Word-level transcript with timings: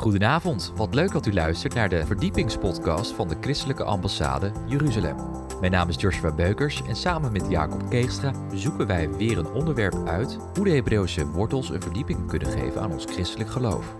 Goedenavond, 0.00 0.72
wat 0.76 0.94
leuk 0.94 1.12
dat 1.12 1.26
u 1.26 1.32
luistert 1.32 1.74
naar 1.74 1.88
de 1.88 2.06
verdiepingspodcast 2.06 3.12
van 3.12 3.28
de 3.28 3.36
Christelijke 3.40 3.84
Ambassade 3.84 4.52
Jeruzalem. 4.66 5.16
Mijn 5.60 5.72
naam 5.72 5.88
is 5.88 6.00
Joshua 6.00 6.32
Beukers 6.34 6.82
en 6.82 6.96
samen 6.96 7.32
met 7.32 7.46
Jacob 7.48 7.90
Keegstra 7.90 8.32
zoeken 8.54 8.86
wij 8.86 9.10
weer 9.10 9.38
een 9.38 9.52
onderwerp 9.52 10.06
uit 10.06 10.38
hoe 10.54 10.64
de 10.64 10.70
Hebreeuwse 10.70 11.26
wortels 11.26 11.70
een 11.70 11.82
verdieping 11.82 12.28
kunnen 12.28 12.48
geven 12.48 12.80
aan 12.80 12.92
ons 12.92 13.04
christelijk 13.04 13.50
geloof. 13.50 13.94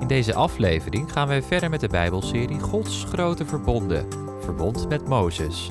In 0.00 0.06
deze 0.06 0.34
aflevering 0.34 1.12
gaan 1.12 1.28
wij 1.28 1.42
verder 1.42 1.70
met 1.70 1.80
de 1.80 1.88
Bijbelserie 1.88 2.60
Gods 2.60 3.04
grote 3.04 3.46
verbonden, 3.46 4.06
verbond 4.40 4.88
met 4.88 5.08
Mozes. 5.08 5.70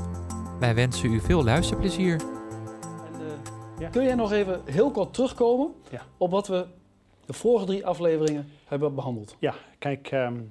Wij 0.59 0.75
wensen 0.75 1.13
u 1.13 1.20
veel 1.20 1.43
luisterplezier. 1.43 2.13
En, 2.13 3.21
eh, 3.79 3.91
Kun 3.91 4.04
jij 4.04 4.15
nog 4.15 4.31
even 4.31 4.61
heel 4.65 4.91
kort 4.91 5.13
terugkomen 5.13 5.71
Ja. 5.89 6.02
op 6.18 6.31
wat 6.31 6.47
we 6.47 6.65
de 7.25 7.33
vorige 7.33 7.65
drie 7.65 7.85
afleveringen 7.85 8.47
hebben 8.65 8.95
behandeld? 8.95 9.35
Ja, 9.39 9.53
kijk, 9.77 10.11
ehm, 10.11 10.41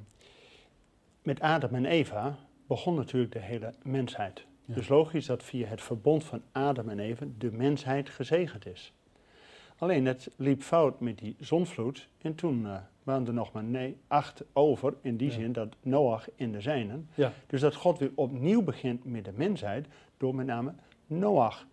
met 1.23 1.41
Adam 1.41 1.75
en 1.75 1.87
Eva 1.87 2.37
begon 2.67 2.95
natuurlijk 2.95 3.33
de 3.33 3.39
hele 3.39 3.75
mensheid. 3.83 4.45
Ja. 4.65 4.75
Dus 4.75 4.89
logisch 4.89 5.27
dat 5.27 5.43
via 5.43 5.67
het 5.67 5.81
verbond 5.83 6.25
van 6.25 6.43
Adam 6.53 6.89
en 6.89 6.99
Eva 6.99 7.25
de 7.39 7.53
mensheid 7.53 8.09
gezegend 8.09 8.67
is. 8.67 8.93
Alleen 9.79 10.07
het 10.07 10.31
liep 10.37 10.63
fout 10.63 11.01
met 11.01 11.19
die 11.19 11.37
zonvloed 11.39 12.09
en 12.23 12.35
toen 12.35 12.67
eh, 12.67 12.77
waren 13.03 13.27
er 13.27 13.33
nog 13.33 13.53
maar 13.53 13.65
nee, 13.65 13.97
acht 14.07 14.43
over, 14.53 14.95
in 15.03 15.17
die 15.17 15.29
Ja. 15.29 15.35
zin 15.35 15.53
dat 15.53 15.77
Noach 15.83 16.29
in 16.35 16.53
de 16.53 16.61
zijnen. 16.61 17.09
Ja. 17.15 17.33
Dus 17.47 17.61
dat 17.61 17.75
God 17.75 17.99
weer 17.99 18.11
opnieuw 18.15 18.63
begint 18.63 19.05
met 19.05 19.25
de 19.25 19.33
mensheid 19.35 19.87
door 20.17 20.35
met 20.35 20.47
name 20.47 20.73
Noach 21.07 21.67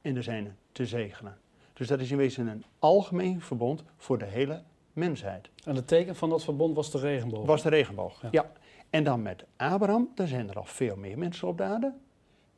in 0.00 0.14
de 0.14 0.22
zijnen 0.22 0.56
te 0.72 0.86
zegenen. 0.86 1.38
Dus 1.74 1.88
dat 1.88 2.00
is 2.00 2.10
in 2.10 2.16
wezen 2.16 2.46
een 2.46 2.64
algemeen 2.78 3.40
verbond 3.40 3.82
voor 3.96 4.18
de 4.18 4.24
hele 4.24 4.62
mensheid. 4.92 5.50
En 5.64 5.74
het 5.76 5.88
teken 5.88 6.16
van 6.16 6.28
dat 6.30 6.44
verbond 6.44 6.74
was 6.76 6.90
de 6.90 6.98
regenboog. 6.98 7.46
Was 7.46 7.62
de 7.62 7.68
regenboog, 7.68 8.22
Ja. 8.22 8.28
ja. 8.30 8.52
En 8.90 9.04
dan 9.04 9.22
met 9.22 9.44
Abraham, 9.56 10.08
daar 10.14 10.28
zijn 10.28 10.48
er 10.48 10.56
al 10.56 10.64
veel 10.64 10.96
meer 10.96 11.18
mensen 11.18 11.48
op 11.48 11.56
de 11.56 11.62
aarde. 11.62 11.92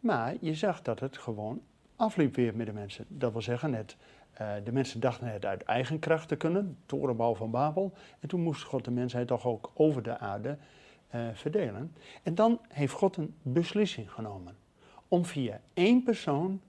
Maar 0.01 0.35
je 0.41 0.55
zag 0.55 0.83
dat 0.83 1.01
het 1.01 1.19
gewoon 1.19 1.61
afliep 1.97 2.35
weer 2.35 2.57
met 2.57 2.67
de 2.67 2.73
mensen. 2.73 3.05
Dat 3.09 3.33
wil 3.33 3.43
zeggen, 3.43 3.75
het, 3.75 3.97
eh, 4.33 4.53
de 4.65 4.73
mensen 4.73 5.01
dachten 5.01 5.27
het 5.33 5.45
uit 5.45 5.63
eigen 5.63 5.99
kracht 5.99 6.29
te 6.29 6.37
kunnen, 6.37 6.79
torenbouw 6.87 7.35
van 7.35 7.51
Babel. 7.51 7.93
En 8.21 8.29
toen 8.29 8.41
moest 8.41 8.63
God 8.63 8.85
de 8.85 8.91
mensheid 8.91 9.27
toch 9.27 9.47
ook 9.47 9.71
over 9.75 10.03
de 10.03 10.19
aarde 10.19 10.59
eh, 11.09 11.21
verdelen. 11.33 11.95
En 12.23 12.35
dan 12.35 12.61
heeft 12.69 12.93
God 12.93 13.17
een 13.17 13.35
beslissing 13.43 14.13
genomen 14.13 14.57
om 15.09 15.25
via 15.25 15.61
één 15.75 16.03
persoon, 16.03 16.61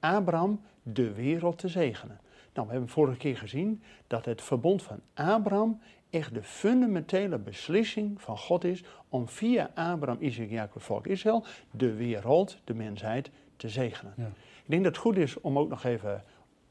Abraham, 0.00 0.60
de 0.82 1.12
wereld 1.12 1.58
te 1.58 1.68
zegenen. 1.68 2.20
Nou, 2.54 2.66
we 2.66 2.72
hebben 2.72 2.90
vorige 2.90 3.16
keer 3.16 3.36
gezien 3.36 3.82
dat 4.06 4.24
het 4.24 4.42
verbond 4.42 4.82
van 4.82 5.00
Abraham 5.14 5.80
echt 6.10 6.34
de 6.34 6.42
fundamentele 6.42 7.38
beslissing 7.38 8.22
van 8.22 8.38
God 8.38 8.64
is 8.64 8.84
om 9.08 9.28
via 9.28 9.70
Abraham, 9.74 10.22
Isaac, 10.22 10.50
Jacob, 10.50 10.82
volk 10.82 11.06
Israël, 11.06 11.44
de 11.70 11.94
wereld, 11.94 12.58
de 12.64 12.74
mensheid, 12.74 13.30
te 13.56 13.68
zegenen. 13.68 14.14
Ja. 14.16 14.26
Ik 14.64 14.76
denk 14.76 14.84
dat 14.84 14.92
het 14.92 15.02
goed 15.02 15.16
is 15.16 15.40
om 15.40 15.58
ook 15.58 15.68
nog 15.68 15.84
even 15.84 16.24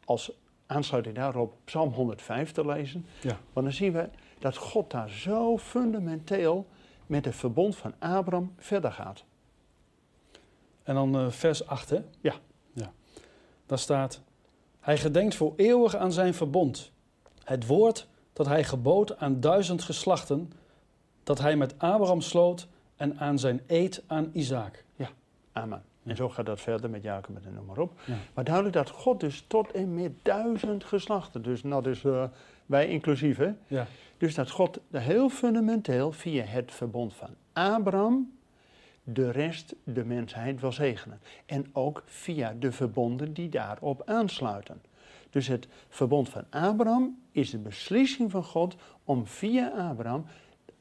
als 0.06 0.32
aansluiting 0.66 1.16
daarop 1.16 1.54
Psalm 1.64 1.94
105 1.94 2.52
te 2.52 2.66
lezen. 2.66 3.06
Ja. 3.22 3.38
Want 3.54 3.66
dan 3.66 3.76
zien 3.76 3.94
we 3.94 4.10
dat 4.40 4.58
God 4.58 4.92
daar 4.92 5.10
zo 5.10 5.58
fundamenteel 5.58 6.68
met 7.06 7.26
het 7.26 7.36
verbond 7.36 7.76
van 7.76 7.94
Abraham 8.00 8.54
verder 8.58 8.92
gaat. 8.92 9.24
En 10.84 10.96
dan 10.96 11.16
eh, 11.16 11.30
vers 11.30 11.68
8, 11.68 11.90
hè? 11.90 12.00
Ja. 12.22 12.34
Daar 13.70 13.80
staat: 13.80 14.22
Hij 14.80 14.98
gedenkt 14.98 15.36
voor 15.36 15.54
eeuwig 15.56 15.96
aan 15.96 16.12
zijn 16.12 16.34
verbond. 16.34 16.92
Het 17.44 17.66
woord 17.66 18.08
dat 18.34 18.46
hij 18.46 18.64
gebood 18.64 19.18
aan 19.18 19.40
duizend 19.40 19.82
geslachten, 19.84 20.52
dat 21.24 21.40
hij 21.40 21.56
met 21.56 21.74
Abraham 21.78 22.22
sloot 22.22 22.68
en 22.96 23.20
aan 23.20 23.40
zijn 23.40 23.62
eed 23.68 24.04
aan 24.08 24.30
Isaac. 24.34 24.84
Amen. 25.52 25.84
Ja. 26.04 26.10
En 26.10 26.16
zo 26.16 26.30
gaat 26.30 26.46
dat 26.46 26.62
verder 26.62 26.90
met 26.90 27.04
Jacob 27.04 27.36
en 27.46 27.54
noem 27.54 27.66
maar 27.66 27.78
op. 27.78 28.00
Ja. 28.06 28.16
Maar 28.34 28.44
duidelijk 28.44 28.76
dat 28.76 28.90
God 28.90 29.20
dus 29.20 29.44
tot 29.48 29.72
en 29.72 29.94
met 29.94 30.12
duizend 30.22 30.84
geslachten, 30.84 31.42
dus 31.42 31.64
nou 31.64 31.84
dus 31.84 32.04
eh, 32.04 32.24
wij 32.66 32.88
inclusief 32.88 33.38
hè. 33.38 33.52
Ja. 33.68 33.88
Dus 34.18 34.36
dat 34.36 34.50
God 34.50 34.80
heel 34.92 35.30
fundamenteel 35.30 36.12
via 36.12 36.44
het 36.44 36.72
verbond 36.72 37.14
van 37.14 37.30
Abraham 37.54 38.39
de 39.14 39.32
rest, 39.32 39.76
de 39.84 40.06
mensheid 40.06 40.62
wil 40.62 40.72
zegenen. 40.72 41.22
En 41.46 41.70
ook 41.74 42.04
via 42.06 42.56
de 42.60 42.72
verbonden 42.72 43.34
die 43.34 43.50
daarop 43.50 44.02
aansluiten. 44.06 44.82
Dus 45.30 45.48
het 45.48 45.68
verbond 45.90 46.30
van 46.30 46.44
Abraham 46.50 47.20
is 47.32 47.50
de 47.50 47.58
beslissing 47.58 48.32
van 48.32 48.44
God 48.44 48.76
om 49.04 49.28
via 49.28 49.68
Abraham, 49.68 50.26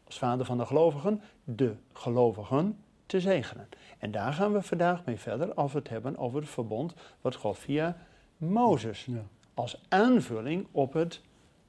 als 0.05 0.19
vader 0.19 0.47
van 0.47 0.59
de 0.59 0.67
gelovigen, 0.67 1.23
de 1.45 1.75
gelovigen 1.93 2.79
te 3.07 3.21
zegenen. 3.21 3.69
En 3.99 4.11
daar 4.11 4.33
gaan 4.33 4.53
we 4.53 4.63
vandaag 4.63 5.05
mee 5.05 5.19
verder 5.19 5.55
als 5.55 5.73
we 5.73 5.79
het 5.79 5.89
hebben 5.89 6.17
over 6.17 6.41
het 6.41 6.49
verbond 6.49 6.95
wat 7.21 7.35
God 7.35 7.59
via 7.59 7.97
Mozes 8.37 9.05
Ja. 9.05 9.23
als 9.55 9.83
aanvulling 9.89 10.67
op 10.71 10.93
het 10.93 11.21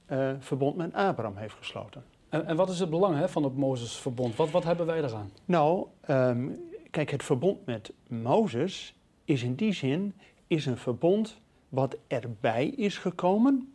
eh, 0.05 0.31
verbond 0.39 0.75
met 0.75 0.93
Abraham 0.93 1.37
heeft 1.37 1.55
gesloten. 1.55 2.03
En, 2.29 2.45
en 2.45 2.55
wat 2.55 2.69
is 2.69 2.79
het 2.79 2.89
belang 2.89 3.17
hè, 3.17 3.29
van 3.29 3.43
het 3.43 3.55
Mozesverbond? 3.55 4.35
Wat, 4.35 4.51
wat 4.51 4.63
hebben 4.63 4.85
wij 4.85 5.03
eraan? 5.03 5.31
Nou, 5.45 5.87
ehm, 6.01 6.47
kijk, 6.91 7.11
het 7.11 7.23
verbond 7.23 7.65
met 7.65 7.91
Mozes 8.07 8.95
is 9.25 9.43
in 9.43 9.55
die 9.55 9.73
zin 9.73 10.13
is 10.47 10.65
een 10.65 10.77
verbond 10.77 11.37
wat 11.69 11.97
erbij 12.07 12.67
is 12.67 12.97
gekomen. 12.97 13.73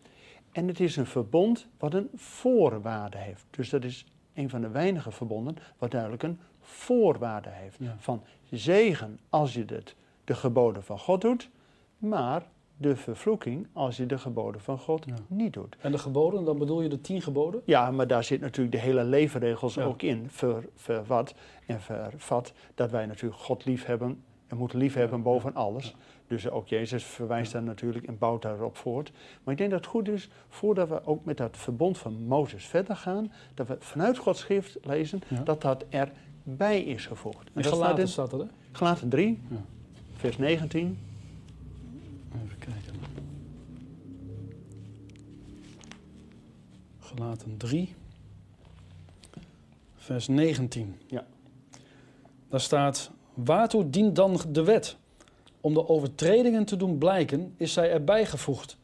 En 0.53 0.69
het 0.69 0.81
is 0.81 0.97
een 0.97 1.07
verbond 1.07 1.67
wat 1.79 1.95
een 1.95 2.11
voorwaarde 2.15 3.19
heeft. 3.19 3.45
Dus 3.51 3.71
dat 3.71 3.85
is 3.85 4.07
een 4.35 4.51
van 4.51 4.61
de 4.61 4.69
weinige 4.69 5.11
verbonden 5.11 5.57
wat 5.79 5.91
duidelijk 5.91 6.23
een 6.23 6.41
voorwaarde 6.61 7.51
heeft. 7.51 7.77
Ja. 7.81 7.97
Van 7.99 8.23
zegen 8.51 9.19
als 9.29 9.55
je 9.55 9.65
het, 9.67 9.95
de 10.25 10.35
geboden 10.35 10.85
van 10.85 10.99
God 10.99 11.21
doet, 11.21 11.51
maar 11.99 12.47
de 12.77 12.97
vervloeking 12.97 13.67
als 13.73 13.97
je 13.97 14.07
de 14.07 14.19
geboden 14.19 14.61
van 14.61 14.79
God 14.79 15.05
Ja. 15.05 15.15
niet 15.27 15.53
doet. 15.53 15.77
En 15.81 15.93
de 15.93 15.99
geboden, 15.99 16.45
dan 16.45 16.59
bedoel 16.59 16.83
je 16.83 16.89
de 16.89 17.01
tien 17.01 17.23
geboden? 17.23 17.63
Ja, 17.65 17.91
maar 17.91 18.07
daar 18.07 18.25
zit 18.25 18.41
natuurlijk 18.41 18.75
de 18.75 18.81
hele 18.81 19.05
leefregels 19.05 19.75
Ja. 19.75 19.85
ook 19.85 20.03
in. 20.03 20.25
Ver, 20.31 20.65
verwat 20.75 21.35
en 21.67 21.81
vervat 21.81 22.53
dat 22.75 22.91
wij 22.91 23.07
natuurlijk 23.07 23.41
God 23.43 23.65
lief 23.65 23.85
hebben 23.85 24.23
en 24.47 24.57
moeten 24.57 24.79
lief 24.79 24.95
hebben 24.95 25.17
Ja, 25.19 25.25
boven 25.25 25.55
alles. 25.55 25.95
Dus 26.27 26.51
ook 26.51 26.69
Jezus 26.69 27.05
verwijst 27.05 27.53
daar 27.53 27.63
natuurlijk 27.63 28.07
en 28.07 28.19
bouwt 28.19 28.43
daarop 28.43 28.77
voort. 28.77 29.13
Maar 29.45 29.53
ik 29.53 29.59
denk 29.59 29.71
dat 29.71 29.81
het 29.81 29.89
goed 29.89 30.09
is, 30.09 30.29
voordat 30.49 30.89
we 30.89 31.07
ook 31.07 31.25
met 31.25 31.37
dat 31.37 31.57
verbond 31.57 31.99
van 31.99 32.23
Mozes 32.27 32.65
verder 32.65 32.97
gaan, 32.97 33.33
dat 33.55 33.67
we 33.67 33.77
vanuit 33.79 34.19
Gods 34.19 34.41
schrift 34.41 34.79
lezen 34.83 35.23
dat 35.45 35.63
dat 35.63 35.85
erbij 35.89 36.83
is 36.83 37.07
gevoegd. 37.07 37.47
En 37.47 37.51
dat 37.55 37.65
staat 37.65 37.75
gelaten 37.77 37.99
in 38.03 38.09
staat 38.09 38.33
hè? 38.33 38.39
Galaten 38.73 39.09
3, 39.09 39.43
Ja. 39.51 39.57
vers 40.17 40.39
19. 40.39 40.99
Even 42.43 42.59
kijken. 42.59 42.95
Gelaten 46.99 47.57
3, 47.57 47.95
vers 49.97 50.29
19. 50.29 50.97
Ja. 51.07 51.27
Daar 52.49 52.61
staat: 52.61 53.11
Waartoe 53.35 53.91
dient 53.91 54.17
dan 54.17 54.41
de 54.49 54.65
wet? 54.65 54.97
Om 55.61 55.75
de 55.75 55.89
overtredingen 55.89 56.65
te 56.65 56.77
doen 56.77 56.99
blijken, 56.99 57.55
is 57.57 57.73
zij 57.73 57.91
erbij 57.91 58.27
gevoegd, 58.27 58.77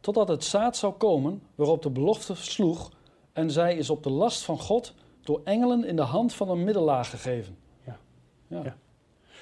totdat 0.00 0.28
het 0.28 0.44
zaad 0.44 0.76
zou 0.76 0.92
komen 0.92 1.42
waarop 1.54 1.82
de 1.82 1.90
belofte 1.90 2.34
sloeg, 2.34 2.90
en 3.32 3.50
zij 3.50 3.76
is 3.76 3.90
op 3.90 4.02
de 4.02 4.10
last 4.10 4.42
van 4.42 4.58
God 4.58 4.94
door 5.22 5.40
engelen 5.44 5.84
in 5.84 5.96
de 5.96 6.02
hand 6.02 6.34
van 6.34 6.48
een 6.48 6.64
middelaar 6.64 7.04
gegeven. 7.04 7.56
Ja. 7.86 7.98
ja. 8.46 8.62
Ja. 8.64 8.76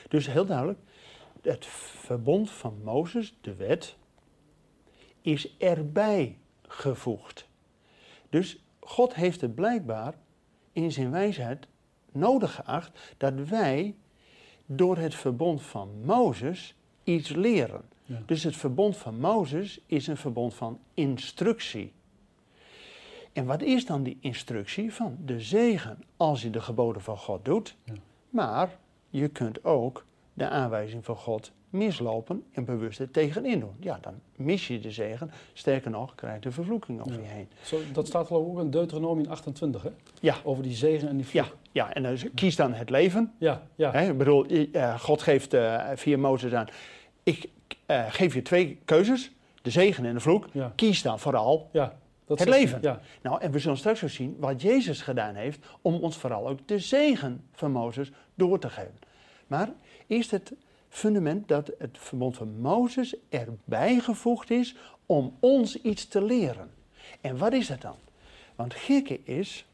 Dus 0.08 0.26
heel 0.26 0.46
duidelijk, 0.46 0.78
het 1.42 1.66
verbond 1.66 2.50
van 2.50 2.80
Mozes, 2.84 3.34
de 3.40 3.54
wet, 3.54 3.96
is 5.20 5.56
erbij 5.56 6.38
gevoegd. 6.62 7.48
Dus 8.28 8.64
God 8.80 9.14
heeft 9.14 9.40
het 9.40 9.54
blijkbaar 9.54 10.14
in 10.72 10.92
zijn 10.92 11.10
wijsheid 11.10 11.66
nodig 12.12 12.54
geacht 12.54 13.14
dat 13.16 13.34
wij 13.34 13.94
door 14.66 14.96
het 14.96 15.14
verbond 15.14 15.62
van 15.62 15.88
Mozes 16.04 16.74
iets 17.04 17.28
leren. 17.28 17.82
Ja. 18.04 18.22
Dus 18.26 18.42
het 18.42 18.56
verbond 18.56 18.96
van 18.96 19.20
Mozes 19.20 19.80
is 19.86 20.06
een 20.06 20.16
verbond 20.16 20.54
van 20.54 20.78
instructie. 20.94 21.92
En 23.32 23.46
wat 23.46 23.62
is 23.62 23.86
dan 23.86 24.02
die 24.02 24.18
instructie 24.20 24.94
van 24.94 25.18
de 25.24 25.40
zegen 25.40 26.02
als 26.16 26.42
je 26.42 26.50
de 26.50 26.60
geboden 26.60 27.02
van 27.02 27.16
God 27.16 27.44
doet? 27.44 27.76
Ja. 27.84 27.94
Maar 28.30 28.78
je 29.10 29.28
kunt 29.28 29.64
ook 29.64 30.04
de 30.40 30.48
aanwijzing 30.48 31.04
van 31.04 31.16
God 31.16 31.52
mislopen 31.70 32.44
en 32.52 32.64
bewust 32.64 32.98
er 33.00 33.10
tegenin 33.10 33.60
doen. 33.60 33.76
Ja, 33.80 33.98
dan 34.00 34.14
mis 34.36 34.66
je 34.66 34.78
de 34.80 34.90
zegen. 34.90 35.30
Sterker 35.52 35.90
nog, 35.90 36.14
krijg 36.14 36.34
je 36.34 36.40
de 36.40 36.50
vervloeking 36.50 37.00
over 37.00 37.12
Ja. 37.12 37.18
je 37.20 37.26
heen. 37.26 37.48
Zo, 37.62 37.78
dat 37.92 38.06
staat 38.06 38.26
geloof 38.26 38.42
ik 38.46 38.52
ook 38.52 38.60
in 38.60 38.70
Deuteronomium 38.70 39.30
28, 39.30 39.82
hè? 39.82 39.90
Ja, 40.20 40.36
Over 40.44 40.62
die 40.62 40.74
zegen 40.74 41.08
en 41.08 41.16
die 41.16 41.26
vloek. 41.26 41.44
ja, 41.44 41.50
ja. 41.72 41.92
en 41.94 42.02
dan 42.02 42.16
kies 42.34 42.56
dan 42.56 42.72
het 42.72 42.90
leven. 42.90 43.32
ja, 43.38 43.62
ja. 43.74 43.90
Hè, 43.92 44.10
ik 44.10 44.18
bedoel, 44.18 44.46
eh, 44.46 45.00
God 45.00 45.22
geeft 45.22 45.54
eh, 45.54 45.84
via 45.94 46.18
Mozes 46.18 46.52
aan. 46.52 46.66
Ik 47.22 47.48
eh, 47.86 48.04
geef 48.08 48.34
je 48.34 48.42
twee 48.42 48.78
keuzes, 48.84 49.30
de 49.62 49.70
zegen 49.70 50.04
en 50.04 50.14
de 50.14 50.20
vloek. 50.20 50.46
ja. 50.52 50.72
Kies 50.74 51.02
dan 51.02 51.18
vooral 51.18 51.68
ja. 51.72 51.98
Dat 52.26 52.38
het 52.38 52.48
leven. 52.48 52.78
Ja, 52.82 53.00
Nou, 53.22 53.40
en 53.40 53.50
we 53.50 53.58
zullen 53.58 53.76
straks 53.78 54.02
ook 54.04 54.10
zien 54.10 54.36
wat 54.38 54.62
Jezus 54.62 55.02
gedaan 55.02 55.34
heeft 55.34 55.66
om 55.82 55.94
ons 55.94 56.16
vooral 56.16 56.48
ook 56.48 56.58
de 56.68 56.78
zegen 56.78 57.44
van 57.52 57.70
Mozes 57.70 58.10
door 58.34 58.58
te 58.58 58.68
geven. 58.70 58.98
Maar 59.46 59.68
eerst 60.10 60.30
het 60.30 60.52
fundament 60.88 61.48
dat 61.48 61.70
het 61.78 61.98
verbond 61.98 62.36
van 62.36 62.60
Mozes 62.60 63.14
erbij 63.28 63.98
gevoegd 63.98 64.50
is 64.50 64.76
om 65.06 65.36
ons 65.40 65.80
iets 65.82 66.06
te 66.08 66.22
leren. 66.22 66.70
En 67.20 67.38
wat 67.38 67.52
is 67.52 67.66
dat 67.66 67.80
dan? 67.80 67.96
Want 68.54 68.74
gekke 68.74 69.20
is, 69.24 69.64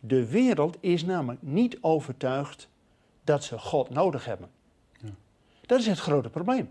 de 0.00 0.28
wereld 0.30 0.76
is 0.80 1.04
namelijk 1.04 1.42
niet 1.42 1.78
overtuigd 1.80 2.68
dat 3.24 3.44
ze 3.44 3.58
God 3.58 3.90
nodig 3.90 4.24
hebben. 4.24 4.48
Ja. 5.02 5.08
Dat 5.66 5.78
is 5.80 5.86
het 5.86 5.98
grote 5.98 6.28
probleem. 6.30 6.68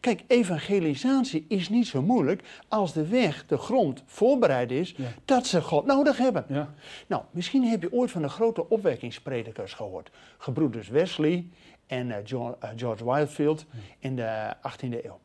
Kijk, 0.00 0.22
evangelisatie 0.26 1.44
is 1.48 1.68
niet 1.68 1.86
zo 1.86 2.02
moeilijk 2.02 2.42
als 2.68 2.92
de 2.92 3.06
weg, 3.06 3.46
de 3.46 3.56
grond 3.56 4.02
voorbereid 4.06 4.70
is 4.70 4.94
Ja. 4.96 5.08
dat 5.24 5.46
ze 5.46 5.62
God 5.62 5.86
nodig 5.86 6.16
hebben. 6.18 6.44
ja. 6.48 6.74
Nou, 7.06 7.22
misschien 7.30 7.64
heb 7.64 7.82
je 7.82 7.92
ooit 7.92 8.10
van 8.10 8.22
de 8.22 8.28
grote 8.28 8.68
opwekkingspredikers 8.68 9.72
gehoord. 9.74 10.10
Gebroeders 10.38 10.88
Wesley 10.88 11.46
en 11.90 12.10
eh, 12.10 12.18
eh, 12.18 12.70
George 12.76 13.04
Whitefield 13.04 13.64
in 13.98 14.16
de 14.16 14.54
18e 14.56 15.04
eeuw. 15.04 15.18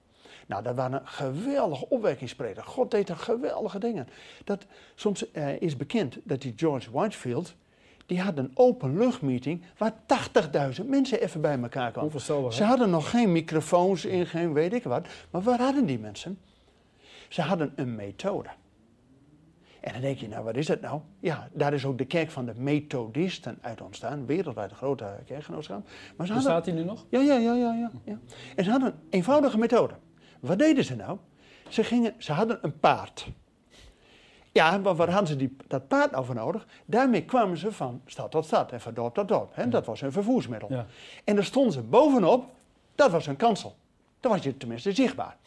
Nou, 0.45 0.63
dat 0.63 0.75
waren 0.75 1.07
geweldige 1.07 1.89
opwekkingspredikers. 1.89 2.67
God 2.67 2.91
deed 2.91 3.09
er 3.09 3.15
geweldige 3.15 3.79
dingen. 3.79 4.07
Dat, 4.44 4.65
soms 4.95 5.31
eh, 5.31 5.62
is 5.62 5.77
bekend 5.77 6.17
dat 6.23 6.41
die 6.41 6.53
George 6.56 6.91
Whitefield, 6.91 7.56
die 8.06 8.21
had 8.21 8.38
een 8.38 8.51
openluchtmeeting 8.53 9.63
waar 9.77 9.94
80.000 10.79 10.85
mensen 10.85 11.21
even 11.21 11.41
bij 11.41 11.59
elkaar 11.62 11.91
kwamen. 11.91 12.03
Onvoorstelbaar. 12.03 12.53
Ze 12.53 12.63
hadden 12.63 12.89
nog 12.89 13.09
geen 13.09 13.31
microfoons 13.31 14.06
in, 14.06 14.25
geen 14.25 14.53
weet 14.53 14.73
ik 14.73 14.83
wat. 14.83 15.07
Maar 15.29 15.41
waar 15.41 15.59
hadden 15.59 15.85
die 15.85 16.00
mensen? 16.00 16.39
Ze 17.29 17.41
hadden 17.41 17.73
een 17.75 17.95
methode. 17.95 18.50
En 19.86 19.92
dan 19.92 20.02
denk 20.02 20.18
je, 20.18 20.28
nou 20.28 20.44
wat 20.44 20.56
is 20.56 20.66
dat 20.66 20.82
nou? 20.82 21.02
Ja, 21.20 21.50
daar 21.54 21.74
is 21.74 21.86
ook 21.86 21.98
de 21.98 22.06
kerk 22.06 22.32
van 22.32 22.46
de 22.46 22.54
Methodisten 22.56 23.58
uit 23.62 23.82
ontstaan. 23.82 24.26
Wereldwijd 24.26 24.72
een 24.72 24.78
grote 24.78 25.16
kerkgenootschap. 25.26 25.84
Maar 26.16 26.28
ze 26.28 26.34
hadden, 26.34 26.54
Bestaat 26.54 26.66
die 26.66 26.74
nu 26.74 26.84
nog? 26.84 27.06
ja, 27.10 27.20
ja, 27.20 27.36
ja, 27.36 27.54
ja, 27.54 27.74
ja, 27.74 27.92
ja. 28.04 28.20
En 28.56 28.64
ze 28.64 28.70
hadden 28.70 28.90
een 28.90 29.00
eenvoudige 29.10 29.58
methode. 29.58 29.94
Wat 30.40 30.60
deden 30.60 30.84
ze 30.84 30.96
nou? 30.96 31.18
Ze, 31.70 31.84
gingen, 31.84 32.14
ze 32.18 32.32
hadden 32.32 32.60
een 32.62 32.80
paard. 32.80 33.28
Ja, 34.52 34.78
maar 34.78 34.96
waar 34.96 35.10
hadden 35.10 35.28
ze 35.28 35.36
die, 35.36 35.56
dat 35.68 35.88
paard 35.88 36.12
nou 36.12 36.26
voor 36.26 36.36
nodig? 36.36 36.68
Daarmee 36.86 37.26
kwamen 37.26 37.58
ze 37.58 37.72
van 37.72 38.02
stad 38.06 38.32
tot 38.32 38.46
stad 38.46 38.72
en 38.72 38.82
van 38.82 38.94
dorp 38.94 39.14
tot 39.14 39.28
dorp. 39.28 39.56
Hè? 39.56 39.70
Dat 39.70 39.86
was 39.86 40.02
hun 40.02 40.12
vervoersmiddel. 40.12 40.72
Ja. 40.72 40.86
En 41.24 41.36
daar 41.36 41.44
stonden 41.44 41.74
ze 41.74 41.82
bovenop, 41.82 42.46
dat 42.96 43.12
was 43.12 43.26
hun 43.26 43.36
kansel. 43.36 43.76
Dan 44.20 44.32
was 44.32 44.44
je 44.44 44.58
tenminste 44.58 44.92
zichtbaar. 44.92 45.38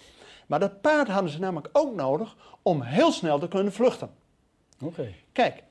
Maar 0.46 0.60
dat 0.60 0.80
paard 0.80 1.08
hadden 1.08 1.30
ze 1.30 1.38
namelijk 1.38 1.68
ook 1.72 1.94
nodig 1.94 2.36
om 2.62 2.82
heel 2.82 3.12
snel 3.12 3.38
te 3.38 3.48
kunnen 3.48 3.72
vluchten. 3.72 4.10
Oké. 4.82 5.12
Kijk, 5.32 5.62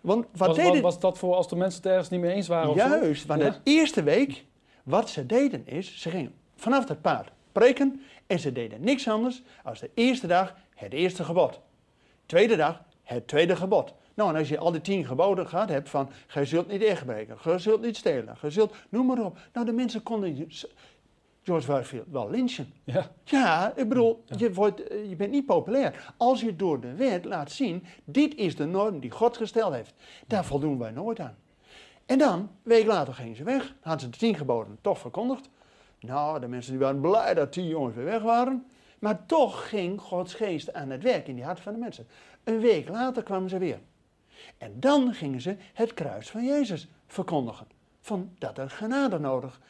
want 0.00 0.26
wat 0.36 0.48
Was, 0.48 0.56
deden... 0.56 0.82
was, 0.82 1.00
dat 1.00 1.18
voor 1.18 1.34
als 1.34 1.48
de 1.48 1.56
mensen 1.56 1.82
het 1.82 1.90
ergens 1.90 2.08
niet 2.08 2.20
mee 2.20 2.32
eens 2.34 2.48
waren? 2.48 2.70
of? 2.70 2.76
Juist, 2.76 3.26
want 3.26 3.42
Ja? 3.42 3.50
de 3.50 3.58
eerste 3.64 4.02
week, 4.02 4.44
wat 4.82 5.10
ze 5.10 5.26
deden 5.26 5.66
is, 5.66 6.00
ze 6.00 6.10
gingen 6.10 6.34
vanaf 6.56 6.84
dat 6.84 7.00
paard 7.00 7.30
preken 7.52 8.02
en 8.26 8.38
ze 8.38 8.52
deden 8.52 8.80
niks 8.80 9.08
anders 9.08 9.42
als 9.64 9.80
de 9.80 9.90
eerste 9.94 10.26
dag 10.26 10.54
het 10.74 10.92
eerste 10.92 11.24
gebod. 11.24 11.60
Tweede 12.26 12.56
dag 12.56 12.82
het 13.02 13.28
tweede 13.28 13.56
gebod. 13.56 13.94
Nou, 14.14 14.30
en 14.30 14.36
als 14.36 14.48
je 14.48 14.58
al 14.58 14.72
die 14.72 14.80
tien 14.80 15.04
geboden 15.04 15.48
gehad 15.48 15.68
hebt 15.68 15.88
van, 15.88 16.08
gij 16.26 16.44
zult 16.44 16.68
niet 16.68 16.82
echtbreken, 16.82 17.38
gij 17.38 17.58
zult 17.58 17.82
niet 17.82 17.96
stelen, 17.96 18.36
gij 18.36 18.50
zult, 18.50 18.74
noem 18.88 19.06
maar 19.06 19.24
op. 19.24 19.38
Nou, 19.52 19.66
de 19.66 19.72
mensen 19.72 20.02
konden 20.02 20.48
George 21.44 21.66
Warfield 21.66 22.06
wel 22.10 22.30
lynchen. 22.30 22.72
Ja. 22.84 23.10
Ja, 23.24 23.72
ik 23.76 23.88
bedoel, 23.88 24.24
je, 24.36 24.52
wordt, 24.52 24.88
eh, 24.88 25.08
je 25.08 25.16
bent 25.16 25.30
niet 25.30 25.46
populair. 25.46 26.14
Als 26.16 26.40
je 26.40 26.56
door 26.56 26.80
de 26.80 26.94
wet 26.94 27.24
laat 27.24 27.50
zien, 27.50 27.84
dit 28.04 28.34
is 28.34 28.56
de 28.56 28.64
norm 28.64 29.00
die 29.00 29.10
God 29.10 29.36
gesteld 29.36 29.74
heeft. 29.74 29.94
Daar 30.26 30.44
voldoen 30.44 30.78
wij 30.78 30.90
nooit 30.90 31.20
aan. 31.20 31.36
En 32.06 32.18
dan, 32.18 32.38
een 32.38 32.48
week 32.62 32.86
later 32.86 33.14
gingen 33.14 33.36
ze 33.36 33.44
weg. 33.44 33.74
Hadden 33.80 34.00
ze 34.00 34.10
de 34.10 34.16
tien 34.16 34.34
geboden 34.34 34.78
toch 34.80 34.98
verkondigd. 34.98 35.48
Nou, 36.00 36.40
de 36.40 36.48
mensen 36.48 36.72
die 36.72 36.80
waren 36.80 37.00
blij 37.00 37.34
dat 37.34 37.54
die 37.54 37.68
jongens 37.68 37.94
weer 37.94 38.04
weg 38.04 38.22
waren. 38.22 38.66
Maar 38.98 39.26
toch 39.26 39.68
ging 39.68 40.00
Gods 40.00 40.34
geest 40.34 40.72
aan 40.72 40.90
het 40.90 41.02
werk 41.02 41.28
in 41.28 41.34
die 41.34 41.44
hart 41.44 41.60
van 41.60 41.72
de 41.72 41.78
mensen. 41.78 42.06
Een 42.44 42.60
week 42.60 42.88
later 42.88 43.22
kwamen 43.22 43.48
ze 43.48 43.58
weer. 43.58 43.80
En 44.58 44.80
dan 44.80 45.14
gingen 45.14 45.40
ze 45.40 45.56
het 45.72 45.94
kruis 45.94 46.30
van 46.30 46.44
Jezus 46.44 46.88
verkondigen. 47.06 47.66
Van 48.00 48.30
dat 48.38 48.58
er 48.58 48.70
genade 48.70 49.18
nodig 49.18 49.60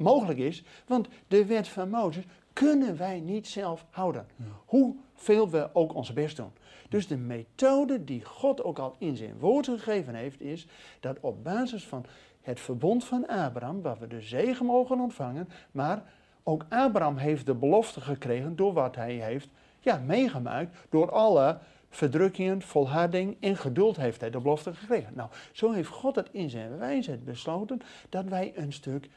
mogelijk 0.00 0.38
is. 0.38 0.64
Want 0.86 1.08
de 1.28 1.46
wet 1.46 1.68
van 1.68 1.90
Mozes 1.90 2.24
kunnen 2.52 2.96
wij 2.96 3.20
niet 3.20 3.48
zelf 3.48 3.86
houden. 3.90 4.26
Hoeveel 4.64 5.50
we 5.50 5.70
ook 5.72 5.94
ons 5.94 6.12
best 6.12 6.36
doen. 6.36 6.52
Dus 6.88 7.06
de 7.06 7.16
methode 7.16 8.04
die 8.04 8.24
God 8.24 8.64
ook 8.64 8.78
al 8.78 8.94
in 8.98 9.16
zijn 9.16 9.38
woord 9.38 9.66
gegeven 9.66 10.14
heeft, 10.14 10.40
is 10.40 10.66
dat 11.00 11.16
op 11.20 11.44
basis 11.44 11.84
van 11.84 12.04
het 12.40 12.60
verbond 12.60 13.04
van 13.04 13.26
Abraham, 13.26 13.82
waar 13.82 13.98
we 13.98 14.06
de 14.06 14.20
zegen 14.20 14.66
mogen 14.66 15.00
ontvangen, 15.00 15.48
maar 15.70 16.02
ook 16.42 16.66
Abraham 16.68 17.16
heeft 17.16 17.46
de 17.46 17.54
belofte 17.54 18.00
gekregen 18.00 18.56
door 18.56 18.72
wat 18.72 18.96
hij 18.96 19.12
heeft 19.14 19.48
ja, 19.80 19.98
meegemaakt, 20.06 20.76
door 20.88 21.10
alle 21.10 21.58
verdrukkingen, 21.90 22.62
volharding 22.62 23.36
en 23.40 23.56
geduld 23.56 23.96
heeft 23.96 24.20
hij 24.20 24.30
de 24.30 24.40
belofte 24.40 24.74
gekregen. 24.74 25.12
Nou, 25.14 25.28
zo 25.52 25.72
heeft 25.72 25.88
God 25.88 26.16
het 26.16 26.28
in 26.32 26.50
zijn 26.50 26.78
wijsheid 26.78 27.24
besloten 27.24 27.80
dat 28.08 28.24
wij 28.24 28.52
een 28.56 28.72
stuk 28.72 29.08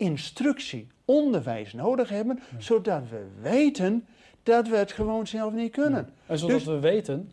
instructie, 0.00 0.86
onderwijs 1.04 1.72
nodig 1.72 2.08
hebben, 2.08 2.40
zodat 2.58 3.02
we 3.10 3.26
weten 3.40 4.06
dat 4.42 4.68
we 4.68 4.76
het 4.76 4.92
gewoon 4.92 5.26
zelf 5.26 5.52
niet 5.52 5.72
kunnen. 5.72 6.08
En 6.26 6.38
zodat 6.38 6.56
Dus- 6.56 6.66
we 6.66 6.78
weten 6.78 7.30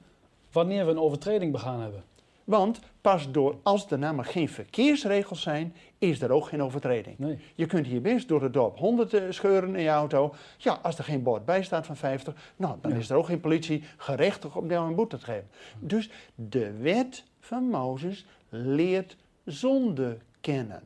wanneer 0.52 0.86
we 0.86 0.92
een 0.92 1.00
overtreding 1.00 1.52
begaan 1.52 1.82
hebben. 1.82 2.04
Want 2.44 2.80
pas 3.02 3.32
door, 3.32 3.56
als 3.64 3.92
er 3.92 4.00
namelijk 4.00 4.30
geen 4.32 4.50
verkeersregels 4.50 5.42
zijn, 5.42 5.74
is 5.98 6.22
er 6.22 6.32
ook 6.32 6.46
geen 6.48 6.64
overtreding. 6.64 7.18
Nee. 7.20 7.40
Je 7.56 7.66
kunt 7.66 7.86
hier 7.86 8.02
best 8.02 8.28
door 8.28 8.44
het 8.44 8.54
dorp 8.54 8.78
100 8.78 9.14
eh, 9.14 9.22
scheuren 9.30 9.76
in 9.76 9.82
je 9.82 9.90
auto. 9.90 10.34
Ja, 10.58 10.80
als 10.82 10.98
er 10.98 11.04
geen 11.04 11.24
bord 11.24 11.46
bij 11.46 11.64
staat 11.64 11.86
van 11.86 11.96
50, 11.98 12.34
nou, 12.56 12.76
dan 12.82 12.92
Ja. 12.92 12.98
is 12.98 13.10
er 13.10 13.16
ook 13.18 13.26
geen 13.26 13.40
politie 13.40 13.84
gerechtig 13.98 14.56
om 14.56 14.70
jou 14.70 14.88
een 14.88 14.96
boete 14.96 15.18
te 15.18 15.26
geven. 15.26 15.48
Dus 15.80 16.10
de 16.36 16.72
wet 16.78 17.24
van 17.40 17.64
Mozes 17.64 18.26
leert 18.50 19.16
zonde 19.46 20.18
kennen. 20.42 20.82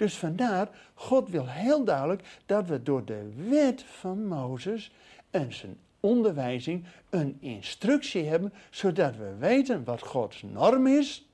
Dus 0.00 0.16
vandaar, 0.16 0.68
God 0.94 1.28
wil 1.28 1.46
heel 1.46 1.84
duidelijk 1.84 2.22
dat 2.46 2.66
we 2.66 2.82
door 2.82 3.04
de 3.04 3.32
wet 3.48 3.82
van 3.82 4.26
Mozes 4.26 4.92
en 5.30 5.52
zijn 5.52 5.76
onderwijzing 6.00 6.84
een 7.10 7.36
instructie 7.40 8.24
hebben, 8.24 8.52
zodat 8.70 9.16
we 9.16 9.34
weten 9.38 9.84
wat 9.84 10.02
Gods 10.02 10.42
norm 10.42 10.86
is. 10.86 11.28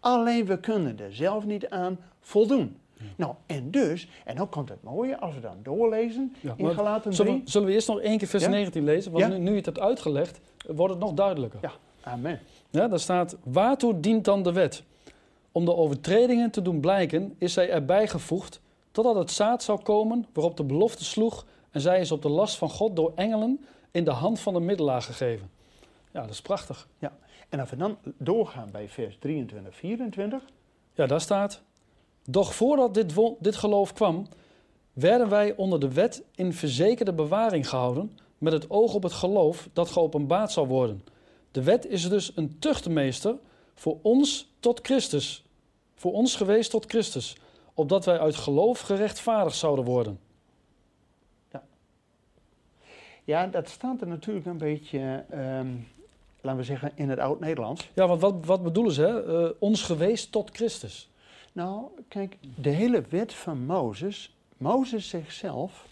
Alleen 0.00 0.46
we 0.46 0.60
kunnen 0.60 0.98
er 0.98 1.14
zelf 1.14 1.44
niet 1.44 1.68
aan 1.68 1.98
voldoen. 2.20 2.76
Nou, 3.16 3.34
en 3.46 3.70
dus, 3.70 4.08
en 4.24 4.36
dan 4.36 4.48
komt 4.48 4.68
het 4.68 4.82
mooie, 4.82 5.20
als 5.20 5.34
we 5.34 5.40
dan 5.40 5.56
doorlezen 5.62 6.34
Ja, 6.40 6.54
in 6.56 6.64
maar 6.64 6.74
Galaten 6.74 7.10
3. 7.10 7.14
Zullen 7.14 7.42
we, 7.44 7.50
zullen 7.50 7.66
we 7.68 7.74
eerst 7.74 7.88
nog 7.88 8.00
één 8.00 8.18
keer 8.18 8.28
vers 8.28 8.42
Ja? 8.42 8.48
19 8.48 8.84
lezen? 8.84 9.12
Want 9.12 9.28
nu, 9.28 9.38
nu 9.38 9.50
je 9.50 9.56
het 9.56 9.66
hebt 9.66 9.80
uitgelegd, 9.80 10.40
wordt 10.66 10.94
het 10.94 11.02
nog 11.02 11.12
duidelijker. 11.12 11.58
Ja, 11.62 11.72
amen. 12.00 12.40
Ja, 12.70 12.88
daar 12.88 13.00
staat, 13.00 13.36
waartoe 13.42 14.00
dient 14.00 14.24
dan 14.24 14.42
de 14.42 14.52
wet? 14.52 14.82
Om 15.54 15.64
de 15.64 15.76
overtredingen 15.76 16.50
te 16.50 16.62
doen 16.62 16.80
blijken, 16.80 17.34
is 17.38 17.52
zij 17.52 17.70
erbij 17.70 18.08
gevoegd, 18.08 18.60
totdat 18.90 19.14
het 19.14 19.30
zaad 19.30 19.62
zou 19.62 19.82
komen 19.82 20.26
waarop 20.32 20.56
de 20.56 20.64
belofte 20.64 21.04
sloeg 21.04 21.46
en 21.70 21.80
zij 21.80 22.00
is 22.00 22.12
op 22.12 22.22
de 22.22 22.28
last 22.28 22.56
van 22.56 22.70
God 22.70 22.96
door 22.96 23.12
engelen 23.14 23.64
in 23.90 24.04
de 24.04 24.10
hand 24.10 24.40
van 24.40 24.54
de 24.54 24.60
middelaar 24.60 25.02
gegeven. 25.02 25.50
Ja, 26.12 26.20
dat 26.20 26.30
is 26.30 26.42
prachtig. 26.42 26.88
Ja. 26.98 27.16
En 27.48 27.60
als 27.60 27.70
we 27.70 27.76
dan 27.76 27.98
doorgaan 28.18 28.68
bij 28.72 28.88
vers 28.88 29.16
23, 29.18 29.74
24. 29.74 30.42
Ja, 30.94 31.06
daar 31.06 31.20
staat, 31.20 31.62
doch 32.24 32.54
voordat 32.54 32.94
dit, 32.94 33.14
dit 33.38 33.56
geloof 33.56 33.92
kwam, 33.92 34.26
werden 34.92 35.28
wij 35.28 35.56
onder 35.56 35.80
de 35.80 35.92
wet 35.92 36.22
in 36.34 36.52
verzekerde 36.52 37.12
bewaring 37.12 37.68
gehouden, 37.68 38.18
met 38.38 38.52
het 38.52 38.70
oog 38.70 38.94
op 38.94 39.02
het 39.02 39.12
geloof 39.12 39.68
dat 39.72 39.88
geopenbaard 39.90 40.52
zal 40.52 40.66
worden. 40.66 41.04
De 41.50 41.62
wet 41.62 41.86
is 41.86 42.08
dus 42.08 42.32
een 42.34 42.58
tuchtmeester 42.58 43.36
voor 43.74 43.98
ons 44.02 44.52
tot 44.60 44.80
Christus, 44.82 45.43
voor 46.04 46.12
ons 46.12 46.36
geweest 46.36 46.70
tot 46.70 46.84
Christus, 46.86 47.36
opdat 47.74 48.04
wij 48.04 48.18
uit 48.18 48.34
geloof 48.34 48.80
gerechtvaardigd 48.80 49.56
zouden 49.56 49.84
worden. 49.84 50.18
Ja, 53.24 53.46
dat 53.46 53.68
staat 53.68 54.00
er 54.00 54.06
natuurlijk 54.06 54.46
een 54.46 54.58
beetje, 54.58 55.24
ehm, 55.30 55.68
laten 56.40 56.58
we 56.58 56.64
zeggen, 56.64 56.92
in 56.94 57.10
het 57.10 57.18
Oud-Nederlands. 57.18 57.90
Ja, 57.94 58.06
want 58.06 58.20
wat, 58.20 58.44
wat 58.44 58.62
bedoelen 58.62 58.92
ze? 58.92 59.02
Hè? 59.02 59.44
Eh, 59.46 59.50
ons 59.58 59.82
geweest 59.82 60.32
tot 60.32 60.50
Christus. 60.52 61.10
Nou, 61.52 61.84
kijk, 62.08 62.36
de 62.56 62.70
hele 62.70 63.02
wet 63.08 63.34
van 63.34 63.64
Mozes, 63.64 64.36
Mozes 64.56 65.08
zegt 65.08 65.34
zelf, 65.34 65.86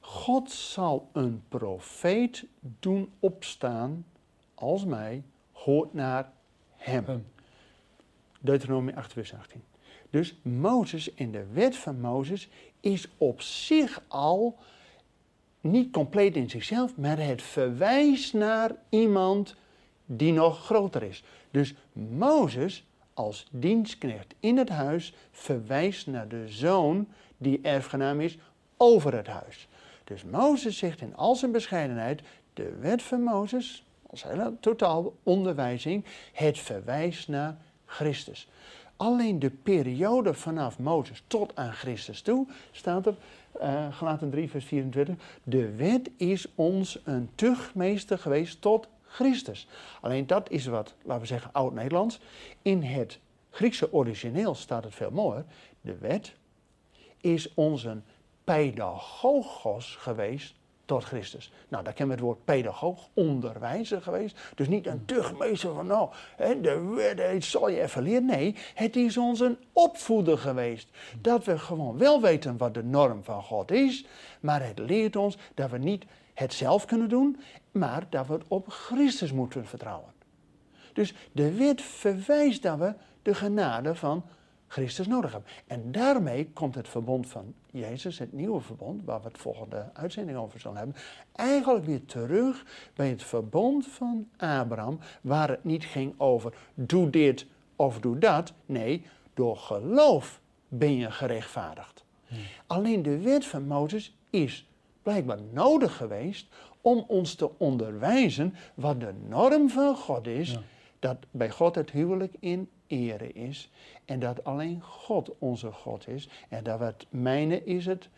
God 0.00 0.50
zal 0.50 1.08
een 1.12 1.42
profeet 1.48 2.44
doen 2.60 3.10
opstaan 3.20 4.06
als 4.54 4.84
mij, 4.84 5.22
hoort 5.52 5.94
naar 5.94 6.32
hem. 6.76 7.04
Hem. 7.04 7.24
Deuteronomie 8.38 8.96
8, 8.96 9.12
vers 9.12 9.34
18. 9.34 9.62
Dus 10.10 10.34
Mozes 10.42 11.12
in 11.14 11.32
de 11.32 11.44
wet 11.52 11.76
van 11.76 12.00
Mozes 12.00 12.48
is 12.80 13.08
op 13.18 13.40
zich 13.40 14.02
al 14.08 14.58
niet 15.60 15.92
compleet 15.92 16.36
in 16.36 16.50
zichzelf, 16.50 16.96
maar 16.96 17.18
het 17.18 17.42
verwijst 17.42 18.34
naar 18.34 18.70
iemand 18.88 19.54
die 20.06 20.32
nog 20.32 20.64
groter 20.64 21.02
is. 21.02 21.22
Dus 21.50 21.74
Mozes 21.92 22.84
als 23.14 23.46
dienstknecht 23.50 24.34
in 24.40 24.56
het 24.56 24.68
huis 24.68 25.14
verwijst 25.30 26.06
naar 26.06 26.28
de 26.28 26.48
zoon 26.48 27.08
die 27.36 27.60
erfgenaam 27.62 28.20
is 28.20 28.38
over 28.76 29.14
het 29.14 29.26
huis. 29.26 29.68
Dus 30.04 30.24
Mozes 30.24 30.78
zegt 30.78 31.00
in 31.00 31.16
al 31.16 31.34
zijn 31.34 31.52
bescheidenheid, 31.52 32.22
de 32.54 32.76
wet 32.80 33.02
van 33.02 33.22
Mozes, 33.22 33.84
als 34.06 34.22
hele 34.22 34.52
totaal 34.60 35.14
onderwijzing, 35.22 36.04
het 36.32 36.58
verwijst 36.58 37.28
naar 37.28 37.56
Christus. 37.88 38.48
Alleen 38.96 39.38
de 39.38 39.50
periode 39.50 40.34
vanaf 40.34 40.78
Mozes 40.78 41.22
tot 41.26 41.52
aan 41.56 41.72
Christus 41.72 42.20
toe 42.20 42.46
staat 42.70 43.06
er, 43.06 43.14
uh, 43.60 43.94
Galaten 43.94 44.30
3 44.30 44.50
vers 44.50 44.64
24, 44.64 45.14
de 45.42 45.74
wet 45.74 46.10
is 46.16 46.46
ons 46.54 47.00
een 47.04 47.30
tuchtmeester 47.34 48.18
geweest 48.18 48.60
tot 48.60 48.88
Christus. 49.02 49.68
Alleen 50.00 50.26
dat 50.26 50.50
is 50.50 50.66
wat, 50.66 50.94
laten 51.02 51.20
we 51.20 51.26
zeggen, 51.26 51.52
oud-Nederlands. 51.52 52.20
In 52.62 52.82
het 52.82 53.18
Griekse 53.50 53.92
origineel 53.92 54.54
staat 54.54 54.84
het 54.84 54.94
veel 54.94 55.10
mooier. 55.10 55.44
De 55.80 55.96
wet 55.98 56.34
is 57.20 57.54
ons 57.54 57.84
een 57.84 58.02
pedagogos 58.44 59.96
geweest 59.96 60.54
tot 60.88 61.04
Christus. 61.04 61.52
Nou, 61.68 61.84
daar 61.84 61.92
kennen 61.92 62.16
we 62.16 62.22
het 62.22 62.30
woord 62.30 62.44
pedagoog, 62.44 63.08
onderwijzer 63.14 64.02
geweest. 64.02 64.38
Dus 64.54 64.68
niet 64.68 64.86
een 64.86 65.04
tuchtmeester 65.04 65.74
van, 65.74 65.86
nou, 65.86 66.10
de 66.36 66.92
wet 66.96 67.44
zal 67.44 67.68
je 67.68 67.82
even 67.82 68.02
leren. 68.02 68.24
Nee, 68.24 68.54
het 68.74 68.96
is 68.96 69.16
ons 69.16 69.40
een 69.40 69.58
opvoeder 69.72 70.38
geweest. 70.38 70.88
Dat 71.20 71.44
we 71.44 71.58
gewoon 71.58 71.98
wel 71.98 72.20
weten 72.20 72.56
wat 72.56 72.74
de 72.74 72.84
norm 72.84 73.24
van 73.24 73.42
God 73.42 73.70
is, 73.70 74.06
maar 74.40 74.66
het 74.66 74.78
leert 74.78 75.16
ons 75.16 75.36
dat 75.54 75.70
we 75.70 75.78
niet 75.78 76.04
het 76.34 76.52
zelf 76.52 76.84
kunnen 76.84 77.08
doen, 77.08 77.40
maar 77.70 78.06
dat 78.10 78.26
we 78.26 78.38
op 78.48 78.68
Christus 78.68 79.32
moeten 79.32 79.66
vertrouwen. 79.66 80.12
Dus 80.92 81.14
de 81.32 81.54
wet 81.54 81.82
verwijst 81.82 82.62
dat 82.62 82.78
we 82.78 82.94
de 83.22 83.34
genade 83.34 83.94
van 83.94 84.24
Christus 84.68 85.06
nodig 85.06 85.32
hebben. 85.32 85.50
En 85.66 85.92
daarmee 85.92 86.50
komt 86.52 86.74
het 86.74 86.88
verbond 86.88 87.28
van 87.28 87.54
Jezus, 87.70 88.18
het 88.18 88.32
nieuwe 88.32 88.60
verbond, 88.60 89.04
waar 89.04 89.20
we 89.20 89.28
het 89.28 89.38
volgende 89.38 89.90
uitzending 89.92 90.38
over 90.38 90.60
zullen 90.60 90.76
hebben, 90.76 90.96
eigenlijk 91.32 91.84
weer 91.84 92.04
terug 92.04 92.64
bij 92.94 93.08
het 93.08 93.22
verbond 93.22 93.86
van 93.86 94.28
Abraham, 94.36 94.98
waar 95.20 95.48
het 95.48 95.64
niet 95.64 95.84
ging 95.84 96.14
over 96.16 96.54
doe 96.74 97.10
dit 97.10 97.46
of 97.76 98.00
doe 98.00 98.18
dat. 98.18 98.52
Nee, 98.66 99.04
door 99.34 99.56
geloof 99.56 100.40
ben 100.68 100.96
je 100.96 101.10
gerechtvaardigd. 101.10 102.04
Hmm. 102.26 102.38
Alleen 102.66 103.02
de 103.02 103.18
wet 103.18 103.46
van 103.46 103.66
Mozes 103.66 104.16
is 104.30 104.68
blijkbaar 105.02 105.38
nodig 105.52 105.96
geweest 105.96 106.46
om 106.80 107.04
ons 107.06 107.34
te 107.34 107.58
onderwijzen 107.58 108.54
wat 108.74 109.00
de 109.00 109.14
norm 109.28 109.70
van 109.70 109.96
God 109.96 110.26
is. 110.26 110.58
Dat 110.98 111.16
bij 111.30 111.50
God 111.50 111.74
het 111.74 111.90
huwelijk 111.90 112.34
in 112.40 112.68
ere 112.88 113.32
is. 113.32 113.70
En 114.04 114.20
dat 114.20 114.44
alleen 114.44 114.82
God 114.82 115.30
onze 115.38 115.72
God 115.72 116.08
is. 116.08 116.28
En 116.48 116.64
dat 116.64 116.78
wat 116.78 117.06
mijne 117.10 117.64
is 117.64 117.86
het 117.86 118.08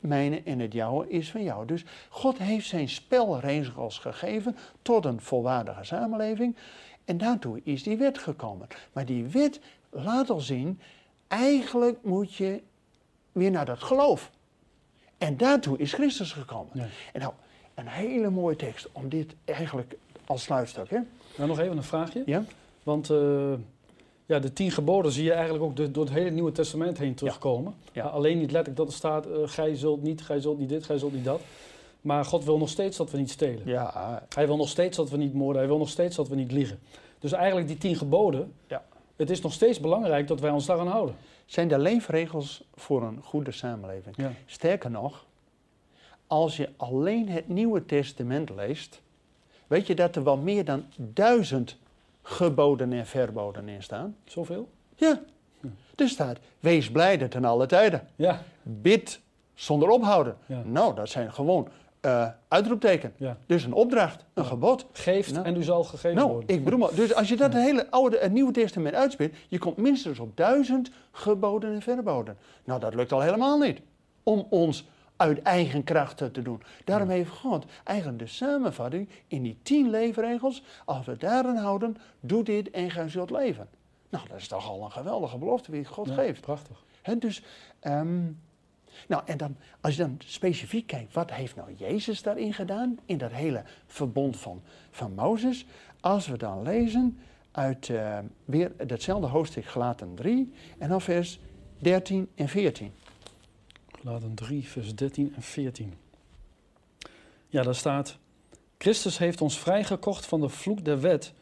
mijne 0.00 0.42
en 0.44 0.58
het 0.58 0.72
jouwe 0.72 1.08
is 1.08 1.30
van 1.30 1.42
jou. 1.42 1.66
Dus 1.66 1.84
God 2.08 2.38
heeft 2.38 2.66
zijn 2.66 2.88
spelregels 2.88 3.98
gegeven 3.98 4.56
tot 4.82 5.04
een 5.04 5.20
volwaardige 5.20 5.84
samenleving. 5.84 6.56
En 7.04 7.18
daartoe 7.18 7.60
is 7.64 7.82
die 7.82 7.96
wet 7.96 8.18
gekomen. 8.18 8.66
Maar 8.92 9.04
die 9.04 9.24
wet 9.24 9.60
laat 9.90 10.30
al 10.30 10.40
zien, 10.40 10.80
eigenlijk 11.28 11.98
moet 12.02 12.34
je 12.34 12.62
weer 13.32 13.50
naar 13.50 13.64
dat 13.64 13.82
geloof. 13.82 14.30
En 15.18 15.36
daartoe 15.36 15.78
is 15.78 15.92
Christus 15.92 16.32
gekomen. 16.32 16.90
En 17.12 17.20
nou, 17.20 17.32
een 17.74 17.88
hele 17.88 18.30
mooie 18.30 18.56
tekst 18.56 18.88
om 18.92 19.08
dit 19.08 19.34
eigenlijk 19.44 19.96
als 20.26 20.42
sluitstuk. 20.42 20.90
Hè? 20.90 20.98
Nou, 21.36 21.48
nog 21.48 21.58
even 21.58 21.76
een 21.76 21.82
vraagje. 21.82 22.22
Ja? 22.26 22.44
Want 22.82 23.10
uh, 23.10 23.52
ja, 24.28 24.38
de 24.38 24.52
tien 24.52 24.70
geboden 24.70 25.12
zie 25.12 25.24
je 25.24 25.32
eigenlijk 25.32 25.64
ook 25.64 25.94
door 25.94 26.04
het 26.04 26.12
hele 26.12 26.30
Nieuwe 26.30 26.52
Testament 26.52 26.98
heen 26.98 27.14
terugkomen. 27.14 27.74
Ja. 27.92 28.04
Alleen 28.04 28.38
niet 28.38 28.50
letterlijk 28.50 28.76
dat 28.76 28.86
er 28.86 28.92
staat, 28.92 29.26
uh, 29.26 29.34
gij 29.44 29.74
zult 29.74 30.02
niet, 30.02 30.22
gij 30.22 30.40
zult 30.40 30.58
niet 30.58 30.68
dit, 30.68 30.84
gij 30.84 30.98
zult 30.98 31.12
niet 31.12 31.24
dat. 31.24 31.40
Maar 32.00 32.24
God 32.24 32.44
wil 32.44 32.58
nog 32.58 32.68
steeds 32.68 32.96
dat 32.96 33.10
we 33.10 33.18
niet 33.18 33.30
stelen. 33.30 33.62
Ja. 33.64 34.22
Hij 34.34 34.46
wil 34.46 34.56
nog 34.56 34.68
steeds 34.68 34.96
dat 34.96 35.10
we 35.10 35.16
niet 35.16 35.34
moorden. 35.34 35.56
Hij 35.56 35.70
wil 35.70 35.78
nog 35.78 35.88
steeds 35.88 36.16
dat 36.16 36.28
we 36.28 36.34
niet 36.34 36.52
liegen. 36.52 36.78
Dus 37.18 37.32
eigenlijk 37.32 37.66
die 37.66 37.78
tien 37.78 37.96
geboden, 37.96 38.52
ja. 38.66 38.84
het 39.16 39.30
is 39.30 39.40
nog 39.40 39.52
steeds 39.52 39.80
belangrijk 39.80 40.26
dat 40.28 40.40
wij 40.40 40.50
ons 40.50 40.66
daaraan 40.66 40.88
houden. 40.88 41.16
Zijn 41.46 41.68
de 41.68 41.78
leefregels 41.78 42.64
voor 42.74 43.02
een 43.02 43.20
goede 43.22 43.52
samenleving. 43.52 44.16
Ja. 44.16 44.32
Sterker 44.46 44.90
nog, 44.90 45.24
als 46.26 46.56
je 46.56 46.68
alleen 46.76 47.28
het 47.28 47.48
Nieuwe 47.48 47.86
Testament 47.86 48.50
leest, 48.50 49.00
weet 49.66 49.86
je 49.86 49.94
dat 49.94 50.16
er 50.16 50.24
wel 50.24 50.36
meer 50.36 50.64
dan 50.64 50.84
duizend 50.96 51.76
geboden 52.28 52.92
en 52.92 53.06
verboden 53.06 53.68
in 53.68 53.82
staan. 53.82 54.16
Zoveel? 54.24 54.68
Ja. 54.94 55.20
Er 55.94 56.08
staat, 56.08 56.38
wees 56.60 56.90
blijde 56.90 57.28
ten 57.28 57.44
alle 57.44 57.66
tijden. 57.66 58.08
Ja. 58.16 58.42
Bid 58.62 59.20
zonder 59.54 59.88
ophouden. 59.88 60.36
Ja. 60.46 60.62
Nou, 60.64 60.94
dat 60.94 61.08
zijn 61.08 61.32
gewoon 61.32 61.68
uh, 62.02 62.28
uitroepteken. 62.48 63.12
Ja. 63.16 63.36
Dus 63.46 63.64
een 63.64 63.72
opdracht, 63.72 64.24
een 64.34 64.44
gebod. 64.44 64.86
Geeft 64.92 65.32
nou. 65.32 65.46
en 65.46 65.56
u 65.56 65.62
zal 65.62 65.84
gegeven 65.84 66.16
nou, 66.16 66.30
worden. 66.30 66.56
Ik 66.56 66.64
bedoel, 66.64 66.94
dus 66.94 67.14
als 67.14 67.28
je 67.28 67.36
dat 67.36 67.52
hele 67.52 67.90
oude 67.90 68.18
en 68.18 68.32
nieuwe 68.32 68.52
testament 68.52 68.94
uitspeelt, 68.94 69.34
je 69.48 69.58
komt 69.58 69.76
minstens 69.76 70.18
op 70.18 70.36
duizend 70.36 70.90
geboden 71.10 71.74
en 71.74 71.82
verboden. 71.82 72.36
Nou, 72.64 72.80
dat 72.80 72.94
lukt 72.94 73.12
al 73.12 73.20
helemaal 73.20 73.58
niet. 73.58 73.80
Om 74.22 74.46
ons 74.50 74.86
uit 75.18 75.42
eigen 75.42 75.84
krachten 75.84 76.32
te 76.32 76.42
doen. 76.42 76.62
Daarom 76.84 77.08
heeft 77.08 77.30
God 77.30 77.64
eigenlijk 77.84 78.18
de 78.18 78.26
samenvatting 78.26 79.08
in 79.26 79.42
die 79.42 79.58
tien 79.62 79.90
leefregels. 79.90 80.62
Als 80.84 81.06
we 81.06 81.16
daarin 81.16 81.56
houden, 81.56 81.96
doe 82.20 82.44
dit 82.44 82.70
en 82.70 82.90
gij 82.90 83.08
zult 83.08 83.30
leven. 83.30 83.68
Nou, 84.08 84.28
dat 84.28 84.38
is 84.38 84.48
toch 84.48 84.68
al 84.68 84.84
een 84.84 84.90
geweldige 84.90 85.38
belofte 85.38 85.70
die 85.70 85.84
God 85.84 86.10
geeft. 86.10 86.40
Prachtig. 86.40 86.84
He, 87.02 87.18
dus, 87.18 87.42
um, 87.82 88.40
nou, 89.08 89.22
en 89.26 89.36
dan, 89.36 89.56
als 89.80 89.96
je 89.96 90.02
dan 90.02 90.16
specifiek 90.18 90.86
kijkt, 90.86 91.14
wat 91.14 91.30
heeft 91.30 91.56
nou 91.56 91.74
Jezus 91.74 92.22
daarin 92.22 92.54
gedaan? 92.54 92.98
In 93.04 93.18
dat 93.18 93.32
hele 93.32 93.62
verbond 93.86 94.36
van, 94.36 94.62
van 94.90 95.14
Mozes. 95.14 95.66
Als 96.00 96.26
we 96.26 96.36
dan 96.36 96.62
lezen 96.62 97.18
uit 97.50 97.88
uh, 97.88 98.18
weer 98.44 98.72
datzelfde 98.86 99.26
hoofdstuk 99.26 99.64
Gelaten 99.64 100.14
3 100.14 100.52
en 100.78 100.88
dan 100.88 101.00
vers 101.00 101.40
13 101.78 102.28
en 102.34 102.48
14. 102.48 102.92
Laten 104.02 104.34
3, 104.34 104.68
vers 104.68 104.94
13 104.94 105.34
en 105.34 105.42
14. 105.42 105.94
Ja, 107.48 107.62
daar 107.62 107.74
staat: 107.74 108.18
Christus 108.78 109.18
heeft 109.18 109.40
ons 109.40 109.58
vrijgekocht 109.58 110.26
van 110.26 110.40
de 110.40 110.48
vloek 110.48 110.84
der 110.84 111.00
wet 111.00 111.32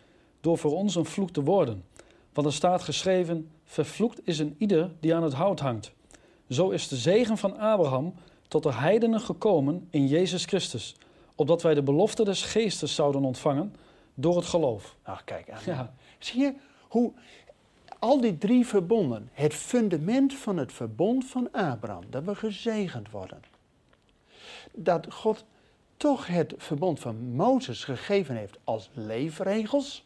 door 0.40 0.58
voor 0.58 0.72
ons 0.72 0.94
een 0.94 1.04
vloek 1.04 1.30
te 1.30 1.42
worden. 1.42 1.84
Want 2.32 2.46
er 2.46 2.52
staat 2.52 2.82
geschreven: 2.82 3.50
Vervloekt 3.64 4.20
is 4.24 4.38
een 4.38 4.54
ieder 4.58 4.92
die 5.00 5.14
aan 5.14 5.22
het 5.22 5.32
hout 5.32 5.60
hangt. 5.60 5.92
Zo 6.48 6.70
is 6.70 6.88
de 6.88 6.96
zegen 6.96 7.38
van 7.38 7.58
Abraham 7.58 8.14
tot 8.48 8.62
de 8.62 8.72
heidenen 8.72 9.20
gekomen 9.20 9.88
in 9.90 10.06
Jezus 10.06 10.44
Christus, 10.44 10.96
opdat 11.34 11.62
wij 11.62 11.74
de 11.74 11.82
belofte 11.82 12.24
des 12.24 12.42
geestes 12.42 12.94
zouden 12.94 13.24
ontvangen 13.24 13.74
door 14.14 14.36
het 14.36 14.46
geloof. 14.46 14.96
Ach, 15.02 15.24
kijk, 15.24 15.52
ja. 15.64 15.94
zie 16.18 16.40
je 16.40 16.54
hoe 16.88 17.12
al 17.98 18.20
die 18.20 18.38
drie 18.38 18.66
verbonden, 18.66 19.28
het 19.32 19.54
fundament 19.54 20.34
van 20.34 20.56
het 20.56 20.72
verbond 20.72 21.24
van 21.26 21.48
Abraham, 21.52 22.04
dat 22.10 22.24
we 22.24 22.34
gezegend 22.34 23.10
worden. 23.10 23.42
Dat 24.72 25.12
God 25.12 25.44
toch 25.96 26.26
het 26.26 26.54
verbond 26.56 27.00
van 27.00 27.16
Mozes 27.16 27.84
gegeven 27.84 28.36
heeft 28.36 28.58
als 28.64 28.90
leefregels. 28.92 30.04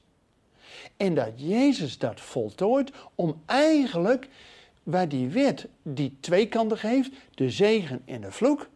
En 0.97 1.15
dat 1.15 1.33
Jezus 1.37 1.99
dat 1.99 2.21
voltooit 2.21 2.93
om 3.15 3.43
eigenlijk 3.47 4.29
waar 4.83 5.09
die 5.09 5.29
wet 5.29 5.69
die 5.83 6.17
twee 6.21 6.49
kanten 6.49 6.79
geeft, 6.79 7.11
de 7.35 7.51
zegen 7.51 8.03
en 8.05 8.21
de 8.21 8.33
vloek, 8.33 8.69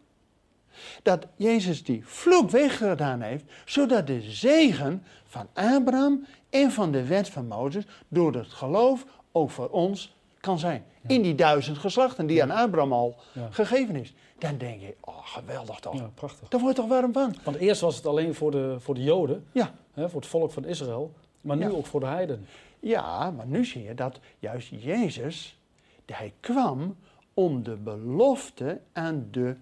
dat 1.03 1.27
Jezus 1.35 1.83
die 1.83 2.01
vloek 2.05 2.49
weggedaan 2.49 3.21
heeft, 3.21 3.43
zodat 3.65 4.07
de 4.07 4.21
zegen 4.21 5.03
van 5.25 5.47
Abraham 5.53 6.25
en 6.61 6.71
van 6.71 6.91
de 6.91 7.05
wet 7.05 7.29
van 7.29 7.47
Mozes 7.47 7.83
door 8.07 8.33
het 8.33 8.47
geloof 8.47 9.05
ook 9.31 9.49
voor 9.49 9.69
ons 9.69 10.15
kan 10.39 10.59
zijn. 10.59 10.85
In 11.07 11.21
die 11.21 11.35
duizend 11.35 11.77
geslachten 11.77 12.27
die 12.27 12.43
aan 12.43 12.51
Abraham 12.51 12.93
al 12.93 13.15
gegeven 13.49 13.95
is. 13.95 14.13
Dan 14.37 14.57
denk 14.57 14.81
je, 14.81 14.95
oh 15.01 15.27
geweldig 15.27 15.79
toch. 15.79 15.93
Ja, 15.93 16.09
prachtig. 16.13 16.47
Daar 16.49 16.59
word 16.59 16.75
je 16.75 16.81
toch 16.81 16.89
warm 16.89 17.13
van. 17.13 17.35
Want 17.43 17.57
eerst 17.57 17.81
was 17.81 17.95
het 17.95 18.05
alleen 18.05 18.35
voor 18.35 18.51
de, 18.51 18.75
voor 18.79 18.95
de 18.95 19.03
Joden, 19.03 19.45
ja. 19.51 19.73
hè, 19.93 20.09
voor 20.09 20.21
het 20.21 20.29
volk 20.29 20.51
van 20.51 20.65
Israël, 20.65 21.11
maar 21.41 21.57
nu 21.57 21.71
ook 21.71 21.85
voor 21.85 21.99
de 21.99 22.05
heiden. 22.05 22.45
Ja, 22.79 23.31
maar 23.31 23.47
nu 23.47 23.65
zie 23.65 23.83
je 23.83 23.93
dat 23.93 24.19
juist 24.39 24.69
Jezus, 24.69 25.59
hij 26.05 26.33
kwam 26.39 26.95
om 27.33 27.63
de 27.63 27.75
belofte 27.75 28.81
aan 28.93 29.27
de 29.31 29.55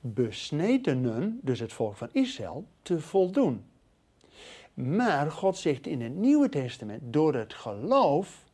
besnedenen, 0.00 1.40
dus 1.42 1.60
het 1.60 1.72
volk 1.72 1.96
van 1.96 2.08
Israël, 2.12 2.64
te 2.82 3.00
voldoen. 3.00 3.64
Maar 4.76 5.30
God 5.30 5.56
zegt 5.56 5.86
in 5.86 6.00
het 6.00 6.14
Nieuwe 6.14 6.48
Testament, 6.48 7.00
door 7.04 7.34
het 7.34 7.54
geloof 7.54 8.44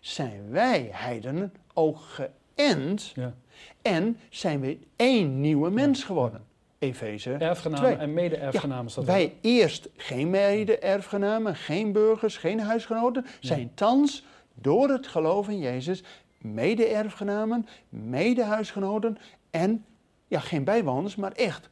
zijn 0.00 0.50
wij 0.50 0.88
heidenen 0.92 1.52
ook 1.74 1.98
geënt 1.98 3.12
ja. 3.14 3.34
en 3.82 4.18
zijn 4.30 4.60
we 4.60 4.78
één 4.96 5.40
nieuwe 5.40 5.70
mens 5.70 6.04
geworden. 6.04 6.46
Efeze 6.78 7.32
Erfgenamen 7.32 7.84
2. 7.84 7.96
en 7.96 8.12
mede-erfgenamen 8.12 8.92
er. 8.96 9.04
Wij 9.04 9.34
eerst 9.40 9.88
geen 9.96 10.30
mede-erfgenamen, 10.30 11.56
geen 11.56 11.92
burgers, 11.92 12.36
geen 12.36 12.60
huisgenoten, 12.60 13.26
zijn 13.40 13.70
thans 13.74 14.24
door 14.54 14.88
het 14.88 15.06
geloof 15.06 15.48
in 15.48 15.58
Jezus 15.58 16.02
mede-erfgenamen, 16.38 17.66
mede-huisgenoten 17.88 19.18
en 19.50 19.84
ja, 20.26 20.40
geen 20.40 20.64
bijwoners, 20.64 21.16
maar 21.16 21.32
echt. 21.32 21.68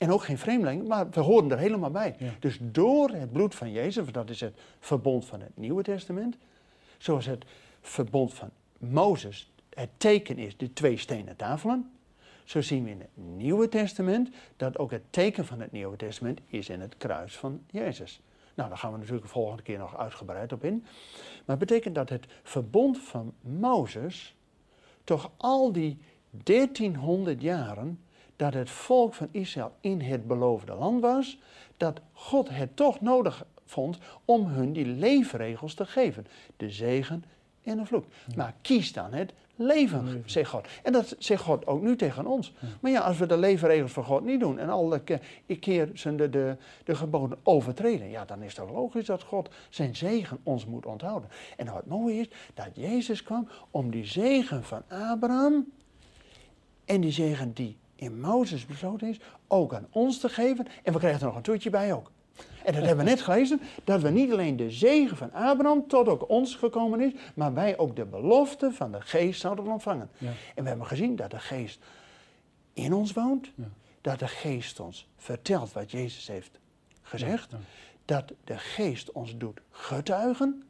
En 0.00 0.12
ook 0.12 0.22
geen 0.22 0.38
vreemdelingen, 0.38 0.86
maar 0.86 1.10
we 1.10 1.20
horen 1.20 1.50
er 1.50 1.58
helemaal 1.58 1.90
bij. 1.90 2.14
Ja. 2.18 2.30
Dus 2.38 2.58
door 2.60 3.10
het 3.10 3.32
bloed 3.32 3.54
van 3.54 3.72
Jezus, 3.72 4.12
dat 4.12 4.30
is 4.30 4.40
het 4.40 4.58
verbond 4.78 5.24
van 5.24 5.40
het 5.40 5.56
Nieuwe 5.56 5.82
Testament, 5.82 6.36
zoals 6.98 7.26
het 7.26 7.44
verbond 7.80 8.34
van 8.34 8.50
Mozes 8.78 9.52
het 9.74 9.88
teken 9.96 10.38
is, 10.38 10.56
de 10.56 10.72
twee 10.72 10.96
stenen 10.96 11.36
tafelen, 11.36 11.90
zo 12.44 12.60
zien 12.60 12.84
we 12.84 12.90
in 12.90 13.00
het 13.00 13.10
Nieuwe 13.14 13.68
Testament 13.68 14.30
dat 14.56 14.78
ook 14.78 14.90
het 14.90 15.02
teken 15.10 15.46
van 15.46 15.60
het 15.60 15.72
Nieuwe 15.72 15.96
Testament 15.96 16.40
is 16.46 16.68
in 16.68 16.80
het 16.80 16.96
kruis 16.96 17.36
van 17.36 17.62
Jezus. 17.70 18.20
Nou, 18.54 18.68
daar 18.68 18.78
gaan 18.78 18.92
we 18.92 18.98
natuurlijk 18.98 19.24
de 19.26 19.32
volgende 19.32 19.62
keer 19.62 19.78
nog 19.78 19.96
uitgebreid 19.96 20.52
op 20.52 20.64
in. 20.64 20.80
Maar 21.44 21.56
het 21.56 21.68
betekent 21.68 21.94
dat 21.94 22.08
het 22.08 22.26
verbond 22.42 22.98
van 22.98 23.32
Mozes 23.40 24.34
toch 25.04 25.30
al 25.36 25.72
die 25.72 25.98
1300 26.30 27.42
jaren 27.42 27.98
dat 28.40 28.54
het 28.54 28.70
volk 28.70 29.14
van 29.14 29.28
Israël 29.30 29.72
in 29.80 30.00
het 30.00 30.26
beloofde 30.26 30.74
land 30.74 31.00
was, 31.00 31.38
dat 31.76 32.00
God 32.12 32.48
het 32.48 32.76
toch 32.76 33.00
nodig 33.00 33.46
vond 33.64 33.98
om 34.24 34.46
hun 34.46 34.72
die 34.72 34.86
leefregels 34.86 35.74
te 35.74 35.86
geven. 35.86 36.26
De 36.56 36.70
zegen 36.70 37.24
en 37.62 37.76
de 37.76 37.86
vloek. 37.86 38.04
Maar 38.36 38.54
kies 38.62 38.92
dan 38.92 39.12
het 39.12 39.32
leven, 39.56 40.04
Leven. 40.04 40.22
zegt 40.26 40.50
God. 40.50 40.66
En 40.82 40.92
dat 40.92 41.16
zegt 41.18 41.42
God 41.42 41.66
ook 41.66 41.82
nu 41.82 41.96
tegen 41.96 42.26
ons. 42.26 42.52
Maar 42.80 42.90
ja, 42.90 43.00
als 43.00 43.18
we 43.18 43.26
de 43.26 43.38
leefregels 43.38 43.92
van 43.92 44.04
God 44.04 44.24
niet 44.24 44.40
doen 44.40 44.58
en 44.58 44.68
alle 44.68 45.00
ke- 45.00 45.20
keer 45.60 45.90
zijn 45.94 46.16
de, 46.16 46.30
de, 46.30 46.56
de 46.84 46.94
geboden 46.94 47.38
overtreden, 47.42 48.10
ja, 48.10 48.24
dan 48.24 48.42
is 48.42 48.56
het 48.56 48.70
logisch 48.70 49.06
dat 49.06 49.22
God 49.22 49.48
zijn 49.68 49.96
zegen 49.96 50.38
ons 50.42 50.66
moet 50.66 50.86
onthouden. 50.86 51.30
En 51.56 51.72
wat 51.72 51.86
mooi 51.86 52.20
is, 52.20 52.28
dat 52.54 52.70
Jezus 52.72 53.22
kwam 53.22 53.48
om 53.70 53.90
die 53.90 54.06
zegen 54.06 54.64
van 54.64 54.82
Abraham 54.88 55.66
en 56.84 57.00
die 57.00 57.12
zegen 57.12 57.52
die 57.52 57.76
in 58.00 58.20
Mozes 58.20 58.66
besloten 58.66 59.08
is, 59.08 59.20
ook 59.48 59.74
aan 59.74 59.86
ons 59.90 60.18
te 60.20 60.28
geven. 60.28 60.66
En 60.82 60.92
we 60.92 60.98
krijgen 60.98 61.20
er 61.20 61.26
nog 61.26 61.36
een 61.36 61.42
toetje 61.42 61.70
bij 61.70 61.92
ook. 61.92 62.10
En 62.64 62.72
dat 62.74 62.84
hebben 62.84 63.04
we 63.04 63.10
net 63.10 63.20
gelezen, 63.20 63.60
dat 63.84 64.00
we 64.00 64.10
niet 64.10 64.32
alleen 64.32 64.56
de 64.56 64.70
zegen 64.70 65.16
van 65.16 65.32
Abraham 65.32 65.88
tot 65.88 66.08
ook 66.08 66.28
ons 66.28 66.54
gekomen 66.54 67.00
is, 67.00 67.12
maar 67.34 67.54
wij 67.54 67.78
ook 67.78 67.96
de 67.96 68.04
belofte 68.04 68.70
van 68.72 68.92
de 68.92 69.00
geest 69.00 69.40
zouden 69.40 69.66
ontvangen. 69.66 70.10
Ja. 70.18 70.30
En 70.54 70.62
we 70.62 70.68
hebben 70.68 70.86
gezien 70.86 71.16
dat 71.16 71.30
de 71.30 71.38
geest 71.38 71.80
in 72.72 72.92
ons 72.92 73.12
woont, 73.12 73.50
Ja. 73.54 73.64
dat 74.00 74.18
de 74.18 74.28
geest 74.28 74.80
ons 74.80 75.08
vertelt 75.16 75.72
wat 75.72 75.90
Jezus 75.90 76.26
heeft 76.28 76.58
gezegd, 77.02 77.50
Ja. 77.50 77.58
dat 78.04 78.32
de 78.44 78.58
geest 78.58 79.12
ons 79.12 79.36
doet 79.36 79.60
getuigen. 79.70 80.62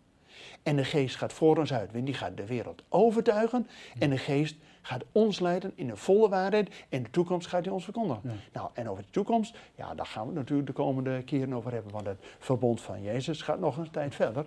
En 0.62 0.76
de 0.76 0.84
geest 0.84 1.16
gaat 1.16 1.32
voor 1.32 1.58
ons 1.58 1.72
uit, 1.72 1.90
die 1.92 2.14
gaat 2.14 2.36
de 2.36 2.46
wereld 2.46 2.82
overtuigen. 2.88 3.66
En 3.98 4.10
de 4.10 4.18
geest 4.18 4.56
gaat 4.82 5.04
ons 5.12 5.40
leiden 5.40 5.72
in 5.74 5.86
de 5.86 5.96
volle 5.96 6.28
waarheid. 6.28 6.84
En 6.88 7.02
de 7.02 7.10
toekomst 7.10 7.46
gaat 7.46 7.64
hij 7.64 7.72
ons 7.74 7.84
verkondigen. 7.84 8.20
Ja. 8.24 8.34
Nou, 8.52 8.70
en 8.72 8.88
over 8.88 9.02
de 9.02 9.10
toekomst, 9.10 9.58
ja, 9.74 9.94
daar 9.94 10.06
gaan 10.06 10.22
we 10.22 10.28
het 10.28 10.38
natuurlijk 10.38 10.68
de 10.68 10.74
komende 10.74 11.22
keren 11.22 11.52
over 11.54 11.72
hebben. 11.72 11.92
Want 11.92 12.06
het 12.06 12.18
verbond 12.38 12.80
van 12.80 13.02
Jezus 13.02 13.42
gaat 13.42 13.60
nog 13.60 13.76
een 13.76 13.90
tijd 13.90 14.14
verder. 14.14 14.46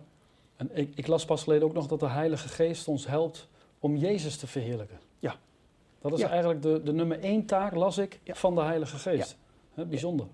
En 0.55 0.69
ik, 0.73 0.91
ik 0.95 1.07
las 1.07 1.25
pas 1.25 1.43
geleden 1.43 1.67
ook 1.67 1.73
nog 1.73 1.87
dat 1.87 1.99
de 1.99 2.07
Heilige 2.09 2.47
Geest 2.47 2.87
ons 2.87 3.07
helpt 3.07 3.47
om 3.79 3.95
Jezus 3.95 4.37
te 4.37 4.47
verheerlijken. 4.47 4.99
Ja. 5.19 5.35
Dat 6.01 6.13
is 6.13 6.19
Ja. 6.19 6.29
eigenlijk 6.29 6.61
de, 6.61 6.81
de 6.83 6.93
nummer 6.93 7.19
één 7.19 7.45
taak, 7.45 7.73
las 7.75 7.97
ik, 7.97 8.19
Ja. 8.23 8.33
van 8.35 8.55
de 8.55 8.61
Heilige 8.61 8.97
Geest. 8.97 9.37
Bijzonder. 9.73 10.27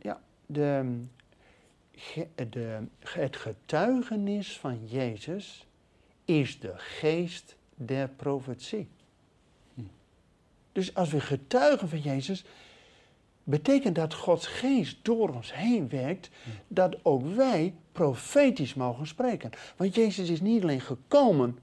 De, 0.46 1.00
ge- 1.92 2.28
de, 2.50 2.80
het 3.00 3.36
getuigenis 3.36 4.60
van 4.60 4.86
Jezus 4.86 5.68
is 6.26 6.60
de 6.60 6.74
geest 6.76 7.56
der 7.76 8.10
profetie. 8.10 8.90
Dus 10.72 10.94
als 10.94 11.10
we 11.10 11.20
getuigen 11.20 11.90
van 11.90 12.00
Jezus, 12.00 12.46
betekent 13.44 13.96
dat 13.96 14.14
Gods 14.14 14.48
geest 14.48 14.98
door 15.02 15.30
ons 15.30 15.54
heen 15.54 15.90
werkt, 15.90 16.30
dat 16.68 16.98
ook 17.02 17.26
wij 17.36 17.74
profetisch 17.92 18.74
mogen 18.74 19.08
spreken. 19.08 19.50
Want 19.76 19.96
Jezus 19.96 20.30
is 20.30 20.42
niet 20.42 20.62
alleen 20.62 20.82
gekomen 20.82 21.60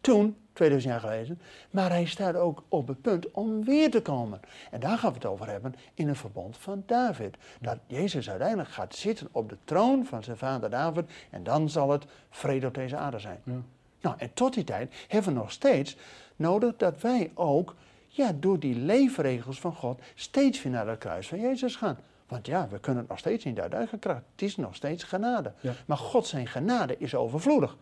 toen, 0.00 0.36
2000 0.52 0.92
jaar 0.92 1.02
geleden, 1.02 1.40
maar 1.70 1.90
hij 1.90 2.04
staat 2.04 2.34
ook 2.34 2.64
op 2.68 2.88
het 2.88 3.00
punt 3.00 3.30
om 3.30 3.64
weer 3.64 3.90
te 3.90 4.02
komen. 4.02 4.40
En 4.70 4.80
daar 4.80 4.98
gaan 4.98 5.10
we 5.10 5.16
het 5.16 5.26
over 5.26 5.48
hebben 5.48 5.74
in 5.94 6.08
een 6.08 6.16
verbond 6.16 6.56
van 6.56 6.82
David. 6.86 7.36
Dat 7.60 7.78
Jezus 7.86 8.30
uiteindelijk 8.30 8.68
gaat 8.68 8.94
zitten 8.94 9.28
op 9.32 9.48
de 9.48 9.56
troon 9.64 10.06
van 10.06 10.24
zijn 10.24 10.36
vader 10.36 10.70
David 10.70 11.10
en 11.30 11.42
dan 11.42 11.70
zal 11.70 11.90
het 11.90 12.04
vrede 12.30 12.66
op 12.66 12.74
deze 12.74 12.96
aarde 12.96 13.18
zijn. 13.18 13.40
Ja. 13.44 13.60
Nou, 14.00 14.16
en 14.18 14.30
tot 14.34 14.54
die 14.54 14.64
tijd 14.64 14.94
hebben 15.08 15.32
we 15.32 15.38
nog 15.38 15.52
steeds 15.52 15.96
nodig 16.36 16.76
dat 16.76 17.00
wij 17.00 17.30
ook 17.34 17.74
ja, 18.16 18.32
door 18.40 18.58
die 18.58 18.74
leefregels 18.74 19.60
van 19.60 19.74
God 19.74 20.00
steeds 20.14 20.62
weer 20.62 20.72
naar 20.72 20.88
het 20.88 20.98
kruis 20.98 21.28
van 21.28 21.40
Jezus 21.40 21.76
gaan. 21.76 21.98
Want 22.28 22.46
ja, 22.46 22.68
we 22.68 22.78
kunnen 22.78 23.00
het 23.00 23.10
nog 23.10 23.18
steeds 23.18 23.44
niet 23.44 23.60
uit 23.60 23.72
eigen 23.72 23.98
kracht. 23.98 24.22
Het 24.32 24.42
is 24.42 24.56
nog 24.56 24.74
steeds 24.74 25.04
genade. 25.04 25.52
Ja. 25.60 25.72
Maar 25.86 25.96
God 25.96 26.26
zijn 26.26 26.46
genade 26.46 26.96
is 26.98 27.14
overvloedig. 27.14 27.76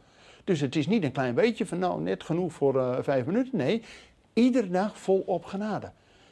Dus 0.44 0.61
het 0.61 0.77
is 0.77 0.87
niet 0.87 1.05
een 1.05 1.12
klein 1.12 1.35
beetje 1.35 1.66
van 1.66 1.79
nou 1.79 2.01
net 2.01 2.23
genoeg 2.23 2.53
voor 2.53 2.79
eh, 2.79 2.99
vijf 3.01 3.27
minuten. 3.27 3.59
Nee, 3.59 3.83
iedere 4.33 4.70
dag 4.70 4.99
volop 4.99 5.44
genade. 5.44 5.90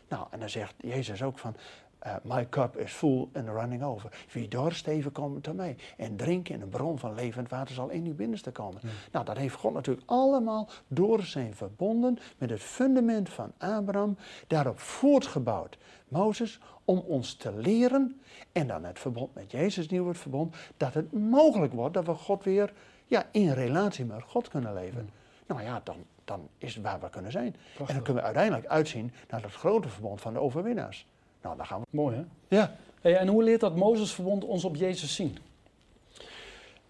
Nou, 0.09 0.27
en 0.31 0.41
dan 0.41 0.51
zegt 0.51 0.75
Jezus 0.81 1.23
ook 1.23 1.38
van, 1.38 1.57
eh, 2.03 2.15
my 2.23 2.49
cup 2.49 2.77
is 2.77 2.93
full 2.93 3.29
and 3.33 3.49
running 3.49 3.83
over. 3.83 4.11
Wie 4.33 4.49
dorst 4.49 4.87
even 4.87 5.12
komen 5.12 5.41
tot 5.41 5.57
mij 5.57 5.77
en 5.97 6.17
drinken 6.17 6.55
in 6.55 6.61
een 6.61 6.69
bron 6.69 6.99
van 6.99 7.15
levend 7.15 7.49
water 7.49 7.75
zal 7.75 7.88
in 7.88 8.05
uw 8.05 8.15
binnenste 8.15 8.51
komen. 8.51 8.81
Nou, 9.12 9.25
dat 9.25 9.37
heeft 9.37 9.55
God 9.55 9.73
natuurlijk 9.73 10.11
allemaal 10.11 10.69
door 10.88 11.23
zijn 11.23 11.55
verbonden 11.55 12.19
met 12.38 12.51
het 12.51 12.61
fundament 12.61 13.29
van 13.29 13.53
Abraham, 13.59 14.17
daarop 14.47 14.79
voortgebouwd. 14.79 15.79
Mozes, 16.09 16.61
om 16.85 16.99
ons 16.99 17.35
te 17.35 17.53
leren 17.53 18.21
en 18.53 18.67
dan 18.67 18.85
het 18.85 18.99
verbond 18.99 19.35
met 19.35 19.51
Jezus, 19.51 19.88
nieuw 19.88 20.09
het 20.09 20.19
verbond, 20.19 20.57
dat 20.77 20.95
het 20.95 21.12
mogelijk 21.12 21.73
wordt 21.73 21.95
dat 21.95 22.07
we 22.07 22.15
God 22.15 22.45
weer 22.45 22.73
ja, 23.07 23.27
in 23.31 23.53
relatie 23.53 24.05
met 24.05 24.23
God 24.23 24.49
kunnen 24.49 24.75
leven. 24.75 25.11
Nou 25.47 25.62
ja, 25.62 25.81
dan, 25.85 25.97
dan 26.25 26.49
is 26.59 26.75
het 26.75 26.85
waar 26.85 27.01
we 27.01 27.11
kunnen 27.11 27.33
zijn. 27.33 27.57
En 27.79 27.95
dan 27.95 28.03
kunnen 28.03 28.15
we 28.15 28.23
uiteindelijk 28.23 28.67
uitzien 28.67 29.12
naar 29.29 29.43
het 29.43 29.55
grote 29.55 29.88
verbond 29.88 30.21
van 30.21 30.33
de 30.33 30.41
overwinnaars. 30.41 31.07
Nou, 31.42 31.57
dan 31.57 31.66
gaan 31.66 31.81
we. 31.81 31.87
Mooi 31.90 32.16
hè? 32.16 32.24
Ja. 32.57 32.76
Hey, 33.00 33.16
en 33.16 33.28
hoe 33.28 33.42
leert 33.42 33.61
dat 33.61 33.76
Mozesverbond 33.76 34.44
ons 34.44 34.64
op 34.64 34.76
Jezus 34.76 35.14
zien? 35.14 35.38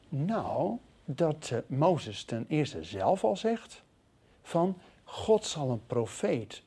Nou, 0.09 0.79
dat 1.05 1.51
eh, 1.53 1.59
Mozes 1.67 2.25
ten 2.25 2.45
eerste 2.49 2.85
zelf 2.85 3.25
al 3.25 3.37
zegt: 3.37 3.83
van 4.43 4.79
God 5.05 5.45
zal 5.45 5.71
een 5.71 5.87
profeet 5.87 6.63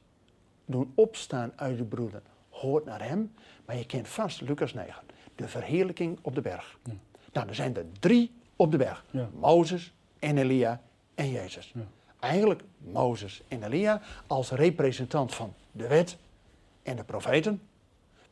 doen 0.65 0.91
opstaan 0.95 1.51
uit 1.55 1.77
de 1.77 1.83
broeden. 1.83 2.23
Hoort 2.49 2.85
naar 2.85 3.07
hem, 3.07 3.33
maar 3.65 3.77
je 3.77 3.85
kent 3.85 4.07
vast 4.07 4.41
Lucas 4.41 4.73
9, 4.73 5.03
de 5.35 5.47
verheerlijking 5.47 6.19
op 6.21 6.35
de 6.35 6.41
berg. 6.41 6.79
Ja. 6.83 6.93
Nou, 7.33 7.47
er 7.47 7.55
zijn 7.55 7.75
er 7.75 7.85
drie 7.99 8.31
op 8.55 8.71
de 8.71 8.77
berg: 8.77 9.05
Ja. 9.11 9.29
Mozes 9.39 9.93
en 10.19 10.37
Elia 10.37 10.81
en 11.15 11.31
Jezus. 11.31 11.71
Ja. 11.75 11.81
Eigenlijk 12.19 12.63
Mozes 12.77 13.41
en 13.47 13.63
Elia 13.63 14.01
als 14.27 14.51
representant 14.51 15.35
van 15.35 15.53
de 15.71 15.87
wet 15.87 16.17
en 16.83 16.95
de 16.95 17.03
profeten. 17.03 17.61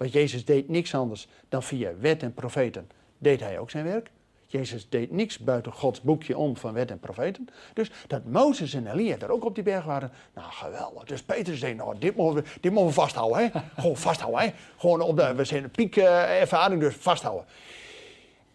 Want 0.04 0.16
Jezus 0.16 0.46
deed 0.46 0.70
niks 0.70 0.96
anders 0.96 1.28
dan 1.50 1.64
via 1.64 1.98
wet 1.98 2.24
en 2.24 2.34
profeten 2.34 2.90
deed 3.18 3.40
hij 3.40 3.60
ook 3.60 3.70
zijn 3.70 3.86
werk. 3.86 4.12
Jezus 4.48 4.90
deed 4.90 5.12
niks 5.12 5.38
buiten 5.38 5.72
Gods 5.72 6.02
boekje 6.02 6.38
om 6.38 6.58
van 6.58 6.74
wet 6.74 6.92
en 6.92 7.00
profeten. 7.00 7.48
Dus 7.74 7.92
dat 8.08 8.26
Mozes 8.26 8.74
en 8.74 8.88
Elia 8.88 9.18
daar 9.18 9.30
ook 9.30 9.46
op 9.46 9.56
die 9.56 9.64
berg 9.64 9.86
waren, 9.86 10.12
nou 10.34 10.52
geweldig. 10.52 11.04
Dus 11.04 11.24
Petrus 11.24 11.60
zei, 11.60 11.74
nou 11.74 12.00
dit 12.00 12.16
mogen 12.16 12.44
we, 12.44 12.50
dit 12.62 12.72
mogen 12.72 12.88
we 12.88 12.94
vasthouden. 12.94 13.38
Hè? 13.38 13.60
Gewoon 13.82 13.98
vasthouden. 13.98 14.42
Hè? 14.42 14.54
Gewoon 14.78 15.02
op 15.02 15.18
de, 15.18 15.36
we 15.36 15.46
zijn 15.46 15.64
een 15.64 15.72
piek 15.72 15.96
eh, 15.96 16.42
ervaring, 16.42 16.82
dus 16.82 16.96
vasthouden. 16.96 17.46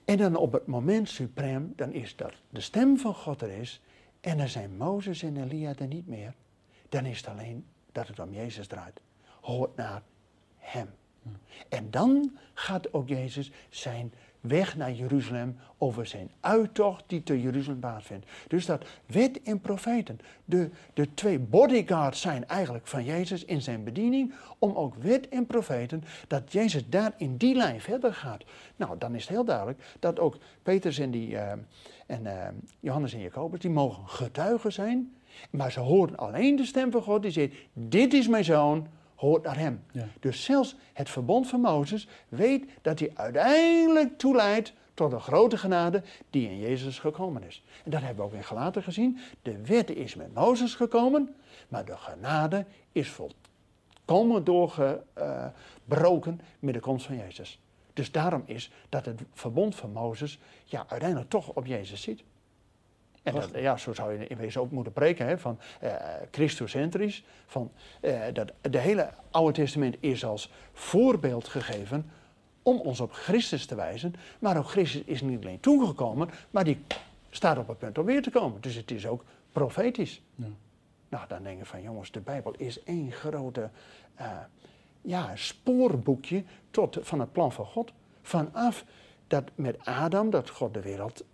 En 0.04 0.16
dan 0.16 0.36
op 0.36 0.52
het 0.52 0.66
moment 0.66 1.08
suprem, 1.08 1.72
dan 1.76 1.92
is 1.92 2.16
dat 2.16 2.32
de 2.50 2.60
stem 2.60 2.98
van 2.98 3.14
God 3.14 3.42
er 3.42 3.50
is. 3.50 3.80
En 4.20 4.38
dan 4.38 4.48
zijn 4.48 4.76
Mozes 4.76 5.22
en 5.22 5.42
Elia 5.42 5.72
er 5.78 5.86
niet 5.86 6.06
meer. 6.06 6.34
Dan 6.88 7.04
is 7.06 7.16
het 7.16 7.28
alleen 7.28 7.66
dat 7.92 8.08
het 8.08 8.18
om 8.18 8.32
Jezus 8.32 8.66
draait. 8.66 9.00
Hoort 9.40 9.76
naar 9.76 10.02
hem. 10.56 10.88
En 11.68 11.90
dan 11.90 12.36
gaat 12.54 12.92
ook 12.92 13.08
Jezus 13.08 13.50
zijn 13.68 14.12
weg 14.40 14.76
naar 14.76 14.92
Jeruzalem 14.92 15.56
over 15.78 16.06
zijn 16.06 16.30
uittocht 16.40 17.04
die 17.06 17.22
te 17.22 17.40
Jeruzalem 17.42 17.80
plaatsvindt. 17.80 18.26
Dus 18.48 18.66
dat 18.66 18.84
wet 19.06 19.42
en 19.42 19.60
profeten, 19.60 20.20
de, 20.44 20.70
de 20.94 21.14
twee 21.14 21.38
bodyguards 21.38 22.20
zijn 22.20 22.48
eigenlijk 22.48 22.86
van 22.86 23.04
Jezus 23.04 23.44
in 23.44 23.62
zijn 23.62 23.84
bediening, 23.84 24.34
om 24.58 24.74
ook 24.74 24.94
wet 24.94 25.28
en 25.28 25.46
profeten, 25.46 26.04
dat 26.26 26.52
Jezus 26.52 26.88
daar 26.88 27.12
in 27.16 27.36
die 27.36 27.54
lijn 27.54 27.80
verder 27.80 28.14
gaat. 28.14 28.44
Nou, 28.76 28.98
dan 28.98 29.14
is 29.14 29.20
het 29.20 29.30
heel 29.30 29.44
duidelijk 29.44 29.96
dat 29.98 30.18
ook 30.18 30.38
Petrus 30.62 30.98
en, 30.98 31.10
die, 31.10 31.36
eh, 31.36 31.52
en 32.06 32.26
eh, 32.26 32.48
Johannes 32.80 33.12
en 33.12 33.20
Jacobus, 33.20 33.60
die 33.60 33.70
mogen 33.70 34.08
getuigen 34.08 34.72
zijn, 34.72 35.12
maar 35.50 35.72
ze 35.72 35.80
horen 35.80 36.16
alleen 36.16 36.56
de 36.56 36.64
stem 36.64 36.90
van 36.90 37.02
God 37.02 37.22
die 37.22 37.30
zegt, 37.30 37.54
dit 37.72 38.12
is 38.12 38.28
mijn 38.28 38.44
zoon, 38.44 38.86
hoort 39.18 39.42
naar 39.42 39.58
hem. 39.58 39.82
Ja. 39.92 40.08
Dus 40.20 40.44
zelfs 40.44 40.76
het 40.92 41.10
verbond 41.10 41.48
van 41.48 41.60
Mozes 41.60 42.08
weet 42.28 42.64
dat 42.82 42.98
hij 42.98 43.10
uiteindelijk 43.14 44.18
toeleidt 44.18 44.72
tot 44.94 45.12
een 45.12 45.20
grote 45.20 45.58
genade 45.58 46.02
die 46.30 46.48
in 46.48 46.58
Jezus 46.58 46.98
gekomen 46.98 47.42
is. 47.42 47.64
En 47.84 47.90
dat 47.90 48.00
hebben 48.00 48.24
we 48.24 48.30
ook 48.30 48.36
in 48.36 48.44
Galaten 48.44 48.82
gezien. 48.82 49.18
De 49.42 49.64
wet 49.64 49.90
is 49.90 50.14
met 50.14 50.34
Mozes 50.34 50.74
gekomen, 50.74 51.34
maar 51.68 51.84
de 51.84 51.96
genade 51.96 52.64
is 52.92 53.10
volkomen 53.10 54.44
doorgebroken 54.44 56.40
met 56.58 56.74
de 56.74 56.80
komst 56.80 57.06
van 57.06 57.16
Jezus. 57.16 57.60
Dus 57.92 58.12
daarom 58.12 58.42
is 58.44 58.70
dat 58.88 59.04
het 59.04 59.20
verbond 59.32 59.74
van 59.74 59.92
Mozes 59.92 60.38
ja, 60.64 60.84
uiteindelijk 60.88 61.30
toch 61.30 61.48
op 61.48 61.66
Jezus 61.66 62.02
ziet. 62.02 62.22
En 63.22 63.34
dat, 63.34 63.50
ja, 63.54 63.76
zo 63.76 63.94
zou 63.94 64.12
je 64.12 64.26
in 64.26 64.36
wezen 64.36 64.60
ook 64.60 64.70
moeten 64.70 64.92
preken, 64.92 65.26
hè, 65.26 65.38
van 65.38 65.58
eh, 65.80 65.94
Christocentrisch. 66.30 67.24
Van, 67.46 67.70
eh, 68.00 68.20
dat 68.32 68.52
de 68.60 68.78
hele 68.78 69.10
Oude 69.30 69.52
Testament 69.52 69.96
is 70.00 70.24
als 70.24 70.52
voorbeeld 70.72 71.48
gegeven 71.48 72.10
om 72.62 72.80
ons 72.80 73.00
op 73.00 73.12
Christus 73.12 73.66
te 73.66 73.74
wijzen. 73.74 74.14
Maar 74.38 74.58
ook 74.58 74.68
Christus 74.70 75.02
is 75.04 75.20
niet 75.20 75.44
alleen 75.44 75.60
toegekomen, 75.60 76.30
maar 76.50 76.64
die 76.64 76.84
staat 77.30 77.58
op 77.58 77.68
het 77.68 77.78
punt 77.78 77.98
om 77.98 78.04
weer 78.04 78.22
te 78.22 78.30
komen. 78.30 78.60
Dus 78.60 78.74
het 78.74 78.90
is 78.90 79.06
ook 79.06 79.24
profetisch. 79.52 80.22
Ja. 80.34 80.46
Nou, 81.08 81.24
dan 81.28 81.42
denk 81.42 81.58
je 81.58 81.64
van 81.64 81.82
jongens, 81.82 82.10
de 82.10 82.20
Bijbel 82.20 82.54
is 82.56 82.82
één 82.82 83.12
grote 83.12 83.70
eh, 84.14 84.30
ja, 85.02 85.36
spoorboekje 85.36 86.44
tot, 86.70 86.98
van 87.00 87.20
het 87.20 87.32
plan 87.32 87.52
van 87.52 87.66
God. 87.66 87.92
Vanaf 88.22 88.84
dat 89.26 89.44
met 89.54 89.84
Adam, 89.84 90.30
dat 90.30 90.50
God 90.50 90.74
de 90.74 90.82
wereld 90.82 91.24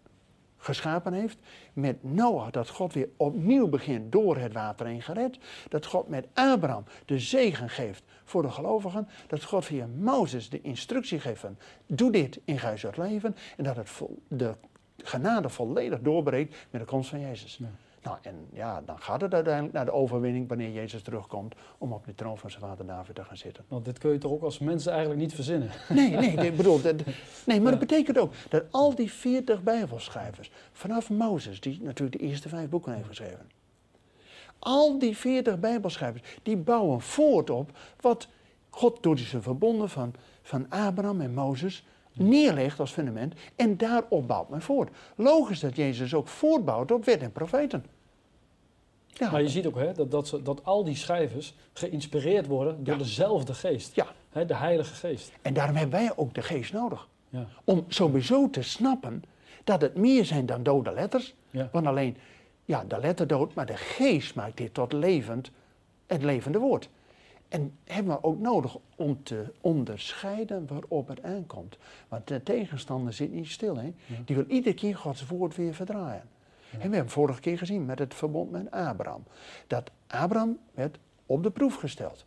geschapen 0.65 1.13
heeft. 1.13 1.39
Met 1.73 2.03
Noach, 2.03 2.51
dat 2.51 2.69
God 2.69 2.93
weer 2.93 3.09
opnieuw 3.17 3.69
begint 3.69 4.13
door 4.13 4.37
het 4.37 4.53
water 4.53 4.87
heen 4.87 5.03
gered. 5.03 5.39
Dat 5.69 5.87
God 5.87 6.09
met 6.09 6.27
Abraham 6.35 6.85
de 7.05 7.19
zegen 7.19 7.71
geeft 7.71 8.03
voor 8.25 8.43
de 8.43 8.51
gelovigen. 8.51 9.09
Dat 9.27 9.45
God 9.45 9.65
via 9.65 9.87
Mozes 9.87 10.49
de 10.49 10.61
instructie 10.61 11.21
geeft 11.21 11.41
van 11.41 11.57
doe 11.87 12.11
dit 12.13 12.41
in 12.45 12.59
gij 12.59 12.79
leven. 12.97 13.37
En 13.57 13.65
dat 13.65 13.77
het 13.77 13.91
de 14.29 14.55
genade 14.97 15.49
volledig 15.49 16.01
doorbreekt 16.01 16.57
met 16.71 16.81
de 16.81 16.87
komst 16.87 17.11
van 17.11 17.21
Jezus. 17.21 17.61
Nou, 18.05 18.17
en 18.23 18.47
ja, 18.53 18.83
dan 18.87 18.99
gaat 18.99 19.21
het 19.21 19.35
uiteindelijk 19.35 19.75
naar 19.75 19.85
de 19.85 19.93
overwinning 19.93 20.49
wanneer 20.49 20.71
Jezus 20.71 21.03
terugkomt 21.03 21.55
om 21.79 21.93
op 21.93 22.05
de 22.05 22.15
troon 22.15 22.39
van 22.39 22.51
zijn 22.51 22.63
vader 22.63 22.87
David 22.87 23.15
te 23.15 23.25
gaan 23.25 23.37
zitten. 23.37 23.65
Want 23.69 23.85
dit 23.85 23.99
kun 23.99 24.13
je 24.13 24.19
toch 24.19 24.31
ook 24.33 24.43
als 24.43 24.59
mensen 24.59 24.91
eigenlijk 24.91 25.21
niet 25.21 25.35
verzinnen. 25.35 25.71
Nee, 25.89 26.11
nee, 26.11 26.31
ik 26.47 26.57
bedoel, 26.57 26.83
dat, 26.83 26.95
nee 27.47 27.61
maar 27.61 27.73
Ja. 27.73 27.79
dat 27.79 27.79
betekent 27.79 28.19
ook 28.19 28.33
dat 28.49 28.65
al 28.71 28.95
die 28.95 29.13
40 29.13 29.63
Bijbelschrijvers, 29.63 30.51
vanaf 30.73 31.11
Mozes, 31.11 31.61
die 31.61 31.83
natuurlijk 31.83 32.19
de 32.19 32.25
eerste 32.25 32.49
vijf 32.49 32.69
boeken 32.69 32.95
heeft 32.95 33.07
geschreven, 33.07 33.51
al 34.59 34.99
die 34.99 35.17
40 35.17 35.59
Bijbelschrijvers, 35.61 36.39
die 36.43 36.57
bouwen 36.57 37.01
voort 37.01 37.51
op 37.51 37.71
wat 38.01 38.29
God 38.71 39.03
door 39.03 39.19
zijn 39.19 39.43
verbonden 39.43 39.89
van, 39.89 40.15
van 40.43 40.67
Abraham 40.71 41.21
en 41.21 41.35
Mozes 41.35 41.85
neerlegt 42.13 42.81
als 42.81 42.93
fundament 42.93 43.35
en 43.57 43.77
daarop 43.77 44.29
bouwt 44.29 44.49
men 44.49 44.63
voort. 44.63 44.91
Logisch 45.17 45.61
dat 45.61 45.77
Jezus 45.77 46.15
ook 46.15 46.29
voortbouwt 46.29 46.91
op 46.93 47.05
wet 47.05 47.23
en 47.23 47.33
profeten. 47.33 47.85
Ja, 49.15 49.31
Maar 49.31 49.43
je 49.43 49.49
ziet 49.49 49.67
ook 49.67 49.77
hè, 49.79 49.93
dat, 49.93 50.11
dat, 50.11 50.41
dat 50.43 50.65
al 50.65 50.85
die 50.85 50.97
schrijvers 50.97 51.55
geïnspireerd 51.73 52.47
worden 52.47 52.85
door 52.85 52.95
Ja. 52.95 53.01
dezelfde 53.01 53.55
geest. 53.55 53.95
ja, 53.95 54.07
Hè, 54.31 54.47
de 54.47 54.55
Heilige 54.55 54.95
Geest. 54.95 55.33
en 55.43 55.55
daarom 55.55 55.77
hebben 55.77 55.99
wij 56.01 56.13
ook 56.17 56.35
de 56.35 56.43
geest 56.43 56.73
nodig. 56.73 57.09
Ja. 57.29 57.47
Om 57.65 57.85
sowieso 57.89 58.51
te 58.51 58.63
snappen 58.63 59.23
dat 59.65 59.81
het 59.81 59.97
meer 59.97 60.25
zijn 60.25 60.47
dan 60.47 60.63
dode 60.63 60.93
letters. 60.93 61.35
Want 61.73 61.87
alleen, 61.87 62.17
ja, 62.65 62.85
de 62.85 62.99
letter 62.99 63.27
dood, 63.27 63.55
maar 63.55 63.67
de 63.67 63.77
geest 63.77 64.35
maakt 64.35 64.57
dit 64.57 64.75
tot 64.75 64.93
levend, 64.93 65.51
het 66.07 66.23
levende 66.23 66.59
woord. 66.59 66.89
En 67.49 67.73
hebben 67.85 68.13
we 68.15 68.23
ook 68.25 68.39
nodig 68.41 68.77
om 68.97 69.23
te 69.23 69.45
onderscheiden 69.61 70.67
waarop 70.67 71.09
het 71.09 71.23
aankomt. 71.23 71.77
Want 72.09 72.29
de 72.29 72.43
tegenstander 72.43 73.13
zit 73.13 73.33
niet 73.33 73.49
stil, 73.51 73.77
hè? 73.77 73.93
Die 74.25 74.37
wil 74.37 74.45
iedere 74.49 74.75
keer 74.75 74.97
Gods 74.97 75.27
woord 75.27 75.57
weer 75.57 75.75
verdraaien. 75.75 76.23
En 76.73 76.91
we 76.91 76.95
hebben 76.97 77.13
vorige 77.13 77.41
keer 77.41 77.59
gezien 77.59 77.85
met 77.85 77.99
het 77.99 78.15
verbond 78.15 78.51
met 78.51 78.71
Abraham. 78.71 79.25
Dat 79.67 79.91
Abraham 80.07 80.59
werd 80.75 80.99
op 81.27 81.43
de 81.43 81.51
proef 81.51 81.75
gesteld. 81.75 82.27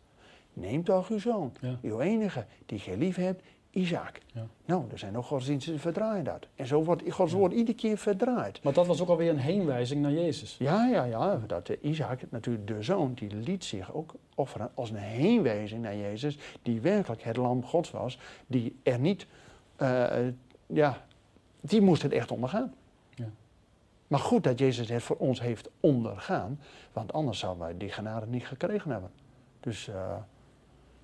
Neem 0.52 0.84
toch 0.84 1.08
uw 1.10 1.18
zoon, 1.18 1.52
Ja. 1.60 1.78
uw 1.82 2.00
enige, 2.00 2.46
die 2.66 2.78
gij 2.78 2.96
lief 2.96 3.16
hebt, 3.16 3.42
Isaac. 3.70 4.18
Ja. 4.32 4.46
Nou, 4.64 4.84
er 4.92 4.98
zijn 4.98 5.12
nog 5.12 5.26
godsdiensten 5.26 5.72
die 5.72 5.80
verdraaien 5.80 6.24
dat. 6.24 6.46
En 6.54 6.66
zo 6.66 6.84
wordt 6.84 7.02
Gods 7.12 7.32
woord 7.32 7.52
iedere 7.52 7.76
keer 7.76 7.98
verdraaid. 7.98 8.62
Maar 8.62 8.72
dat 8.72 8.86
was 8.86 9.00
ook 9.00 9.08
alweer 9.08 9.30
een 9.30 9.38
heenwijzing 9.38 10.02
naar 10.02 10.12
Jezus. 10.12 10.56
Ja, 10.58 10.86
ja, 10.86 11.04
ja. 11.04 11.40
Dat 11.46 11.68
eh, 11.68 11.76
Isaac, 11.80 12.20
natuurlijk 12.30 12.66
de 12.66 12.82
zoon, 12.82 13.14
die 13.14 13.34
liet 13.34 13.64
zich 13.64 13.92
ook 13.92 14.14
offeren 14.34 14.70
als 14.74 14.90
een 14.90 14.96
heenwijzing 14.96 15.82
naar 15.82 15.96
Jezus, 15.96 16.38
die 16.62 16.80
werkelijk 16.80 17.22
het 17.22 17.36
lam 17.36 17.64
Gods 17.64 17.90
was, 17.90 18.18
die 18.46 18.76
er 18.82 18.98
niet, 18.98 19.26
eh, 19.76 20.16
ja, 20.66 21.04
die 21.60 21.80
moest 21.80 22.02
het 22.02 22.12
echt 22.12 22.30
ondergaan. 22.30 22.74
Maar 24.08 24.20
goed 24.20 24.44
dat 24.44 24.58
Jezus 24.58 24.88
het 24.88 25.02
voor 25.02 25.16
ons 25.16 25.40
heeft 25.40 25.68
ondergaan, 25.80 26.60
want 26.92 27.12
anders 27.12 27.38
zouden 27.38 27.62
wij 27.62 27.76
die 27.76 27.90
genade 27.90 28.26
niet 28.26 28.46
gekregen 28.46 28.90
hebben. 28.90 29.10
Dus 29.60 29.88
eh, 29.88 30.16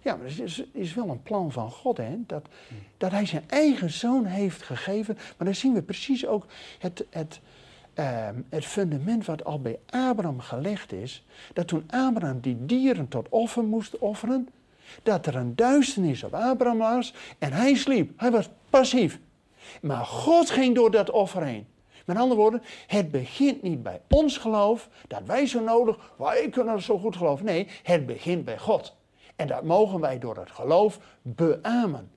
ja, 0.04 0.16
maar 0.16 0.26
het 0.26 0.40
is, 0.40 0.64
is 0.72 0.94
wel 0.94 1.08
een 1.08 1.22
plan 1.22 1.52
van 1.52 1.70
God, 1.70 1.96
hè, 1.96 2.16
dat, 2.26 2.46
dat 2.96 3.10
hij 3.10 3.26
zijn 3.26 3.44
eigen 3.46 3.90
zoon 3.90 4.24
heeft 4.24 4.62
gegeven. 4.62 5.14
Maar 5.14 5.46
dan 5.46 5.54
zien 5.54 5.74
we 5.74 5.82
precies 5.82 6.26
ook 6.26 6.46
het, 6.78 7.04
het, 7.10 7.40
ehm, 7.94 8.34
het 8.48 8.64
fundament 8.64 9.24
wat 9.24 9.44
al 9.44 9.60
bij 9.60 9.78
Abraham 9.86 10.40
gelegd 10.40 10.92
is. 10.92 11.24
Dat 11.52 11.66
toen 11.66 11.84
Abraham 11.86 12.40
die 12.40 12.66
dieren 12.66 13.08
tot 13.08 13.28
offer 13.28 13.64
moest 13.64 13.98
offeren, 13.98 14.48
dat 15.02 15.26
er 15.26 15.36
een 15.36 15.54
duisternis 15.56 16.24
op 16.24 16.34
Abraham 16.34 16.78
was 16.78 17.14
en 17.38 17.52
hij 17.52 17.74
sliep. 17.74 18.20
Hij 18.20 18.30
was 18.30 18.48
passief. 18.70 19.18
Maar 19.82 20.04
God 20.04 20.50
ging 20.50 20.74
door 20.74 20.90
dat 20.90 21.10
offer 21.10 21.42
heen. 21.42 21.66
Met 22.04 22.16
andere 22.16 22.40
woorden, 22.40 22.62
het 22.86 23.10
begint 23.10 23.62
niet 23.62 23.82
bij 23.82 24.00
ons 24.10 24.38
geloof, 24.38 24.88
dat 25.08 25.22
wij 25.26 25.46
zo 25.46 25.60
nodig, 25.60 26.12
wij 26.16 26.48
kunnen 26.48 26.82
zo 26.82 26.98
goed 26.98 27.16
geloven. 27.16 27.44
Nee, 27.44 27.68
het 27.82 28.06
begint 28.06 28.44
bij 28.44 28.58
God. 28.58 28.94
En 29.36 29.46
dat 29.46 29.62
mogen 29.62 30.00
wij 30.00 30.18
door 30.18 30.36
het 30.36 30.50
geloof 30.50 30.98
beamen. 31.22 32.10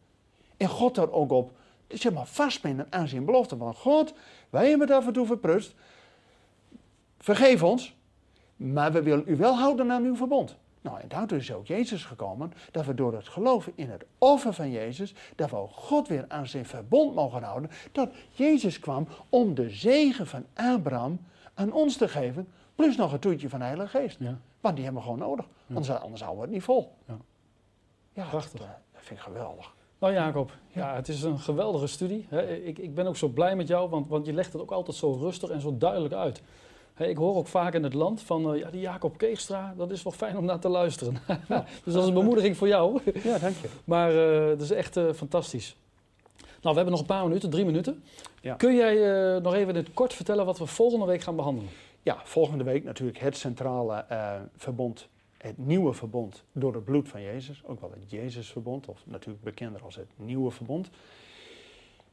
En 0.57 0.67
God 0.67 0.95
daar 0.95 1.11
ook 1.11 1.31
op, 1.31 1.51
zeg 1.87 2.13
maar, 2.13 2.25
vastbinden 2.25 2.87
aan 2.89 3.07
zijn 3.07 3.25
belofte 3.25 3.57
van 3.57 3.75
God. 3.75 4.13
Wij 4.49 4.69
hebben 4.69 4.87
het 4.87 4.97
af 4.97 5.07
en 5.07 5.13
toe 5.13 5.25
verprust. 5.25 5.75
Vergeef 7.19 7.63
ons, 7.63 7.95
maar 8.55 8.91
we 8.91 9.01
willen 9.01 9.23
u 9.25 9.35
wel 9.35 9.55
houden 9.57 9.91
aan 9.91 10.03
uw 10.03 10.15
verbond. 10.15 10.55
Nou, 10.87 10.99
en 10.99 11.07
daartoe 11.07 11.37
is 11.37 11.53
ook 11.53 11.67
Jezus 11.67 12.05
gekomen, 12.05 12.53
dat 12.71 12.85
we 12.85 12.93
door 12.93 13.13
het 13.13 13.27
geloven 13.27 13.71
in 13.75 13.89
het 13.89 14.05
offer 14.17 14.53
van 14.53 14.71
Jezus, 14.71 15.13
dat 15.35 15.49
we 15.49 15.55
ook 15.55 15.71
God 15.71 16.07
weer 16.07 16.25
aan 16.27 16.47
zijn 16.47 16.65
verbond 16.65 17.15
mogen 17.15 17.43
houden, 17.43 17.69
dat 17.91 18.09
Jezus 18.29 18.79
kwam 18.79 19.07
om 19.29 19.53
de 19.53 19.69
zegen 19.69 20.27
van 20.27 20.45
Abraham 20.53 21.19
aan 21.53 21.71
ons 21.71 21.97
te 21.97 22.07
geven, 22.07 22.47
plus 22.75 22.95
nog 22.95 23.13
een 23.13 23.19
toetje 23.19 23.49
van 23.49 23.59
de 23.59 23.65
Heilige 23.65 23.97
Geest. 23.97 24.17
Ja. 24.19 24.37
Want 24.61 24.75
die 24.75 24.83
hebben 24.83 25.01
we 25.01 25.09
gewoon 25.09 25.27
nodig, 25.27 25.45
anders, 25.67 25.89
anders 25.89 26.21
houden 26.21 26.41
we 26.41 26.45
het 26.45 26.55
niet 26.55 26.63
vol. 26.63 26.93
Ja. 27.05 27.17
Ja, 28.13 28.25
Prachtig. 28.25 28.59
Dat, 28.59 28.67
eh, 28.67 28.73
dat 28.93 29.01
vind 29.03 29.19
ik 29.19 29.25
geweldig. 29.25 29.73
Nou 29.99 30.13
Jacob, 30.13 30.51
ja, 30.67 30.95
het 30.95 31.07
is 31.07 31.23
een 31.23 31.39
geweldige 31.39 31.87
studie. 31.87 32.27
Ik, 32.63 32.77
ik 32.77 32.95
ben 32.95 33.07
ook 33.07 33.17
zo 33.17 33.27
blij 33.27 33.55
met 33.55 33.67
jou, 33.67 33.89
want, 33.89 34.07
want 34.07 34.25
je 34.25 34.33
legt 34.33 34.53
het 34.53 34.61
ook 34.61 34.71
altijd 34.71 34.97
zo 34.97 35.11
rustig 35.11 35.49
en 35.49 35.61
zo 35.61 35.77
duidelijk 35.77 36.13
uit. 36.13 36.41
Hè, 36.97 37.05
ik 37.05 37.17
hoor 37.17 37.35
ook 37.35 37.47
vaak 37.47 37.73
in 37.73 37.83
het 37.83 37.93
land 37.93 38.21
van, 38.21 38.53
eh, 38.53 38.59
ja, 38.59 38.69
die 38.69 38.81
Jacob 38.81 39.17
Keegstra, 39.17 39.73
dat 39.77 39.91
is 39.91 40.03
wel 40.03 40.13
fijn 40.13 40.37
om 40.37 40.45
naar 40.45 40.59
te 40.59 40.69
luisteren. 40.69 41.17
dus 41.83 41.93
dat 41.93 42.03
is 42.03 42.07
een 42.07 42.13
bemoediging 42.13 42.57
voor 42.57 42.67
jou. 42.67 43.01
Ja, 43.23 43.37
dank 43.37 43.55
je. 43.61 43.69
Maar 43.83 44.09
eh 44.09 44.47
dat 44.47 44.61
is 44.61 44.71
echt 44.71 44.97
eh, 44.97 45.13
fantastisch. 45.13 45.75
Nou, 46.35 46.75
we 46.75 46.75
hebben 46.75 46.91
nog 46.91 46.99
een 46.99 47.05
paar 47.05 47.27
minuten, 47.27 47.49
drie 47.49 47.65
minuten. 47.65 48.03
Ja. 48.41 48.55
Kun 48.55 48.75
jij 48.75 48.95
nog 49.39 49.53
even 49.53 49.69
in 49.69 49.75
het 49.75 49.93
kort 49.93 50.13
vertellen 50.13 50.45
wat 50.45 50.57
we 50.57 50.65
volgende 50.65 51.05
week 51.05 51.21
gaan 51.21 51.35
behandelen? 51.35 51.69
Ja, 52.03 52.21
volgende 52.23 52.63
week 52.63 52.83
natuurlijk 52.83 53.19
het 53.19 53.37
centrale 53.37 54.05
verbond, 54.55 55.07
het 55.37 55.57
nieuwe 55.57 55.93
verbond 55.93 56.43
door 56.51 56.73
het 56.73 56.85
bloed 56.85 57.09
van 57.09 57.21
Jezus. 57.21 57.63
Ook 57.65 57.81
wel 57.81 57.91
het 57.99 58.11
Jezusverbond, 58.11 58.87
of 58.87 59.01
natuurlijk 59.05 59.43
bekender 59.43 59.81
als 59.83 59.95
het 59.95 60.07
nieuwe 60.15 60.51
verbond. 60.51 60.89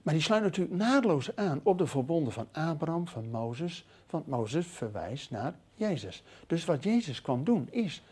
Maar 0.05 0.15
die 0.15 0.23
sluit 0.23 0.43
natuurlijk 0.43 0.77
naadloos 0.77 1.37
aan 1.37 1.61
op 1.63 1.79
de 1.79 1.87
verbonden 1.87 2.33
van 2.33 2.47
Abraham, 2.53 3.09
van 3.09 3.31
Mozes. 3.31 3.87
Want 4.11 4.27
Mozes 4.27 4.67
verwijst 4.67 5.31
naar 5.31 5.55
Jezus. 5.75 6.23
Dus 6.47 6.65
wat 6.65 6.85
Jezus 6.85 7.23
kwam 7.23 7.45
doen 7.45 7.69
is 7.71 8.03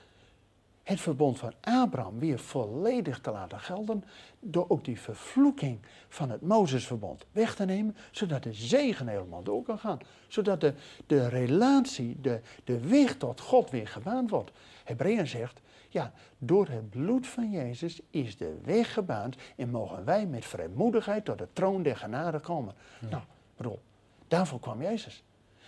het 0.82 1.00
verbond 1.00 1.38
van 1.38 1.52
Abraham 1.60 2.18
weer 2.18 2.38
volledig 2.38 3.20
te 3.20 3.30
laten 3.30 3.60
gelden. 3.60 4.04
Door 4.40 4.64
ook 4.68 4.84
die 4.84 5.00
vervloeking 5.00 5.78
van 6.08 6.30
het 6.30 6.40
Mozesverbond 6.40 7.24
weg 7.32 7.54
te 7.54 7.64
nemen. 7.64 7.96
Zodat 8.10 8.42
de 8.42 8.52
zegen 8.52 9.08
helemaal 9.08 9.42
door 9.42 9.62
kan 9.62 9.78
gaan. 9.78 9.98
Zodat 10.28 10.60
de, 10.60 10.74
de 11.06 11.28
relatie, 11.28 12.20
de, 12.20 12.40
de 12.64 12.88
weg 12.88 13.16
tot 13.16 13.40
God 13.40 13.70
weer 13.70 13.88
gebaand 13.88 14.30
wordt. 14.30 14.50
Hebreeën 14.84 15.26
zegt, 15.26 15.60
ja, 15.92 16.12
door 16.38 16.68
het 16.68 16.90
bloed 16.90 17.26
van 17.26 17.50
Jezus 17.50 18.00
is 18.10 18.36
de 18.36 18.58
weg 18.64 18.92
gebaand. 18.92 19.36
En 19.56 19.70
mogen 19.70 20.04
wij 20.04 20.26
met 20.26 20.44
vrijmoedigheid 20.44 21.24
tot 21.24 21.38
de 21.38 21.48
troon 21.52 21.82
der 21.82 21.96
genade 21.96 22.38
komen. 22.38 22.74
Nou, 23.10 23.22
bedoel, 23.56 23.80
daarvoor 24.28 24.60
kwam 24.60 24.82
Jezus. 24.82 25.24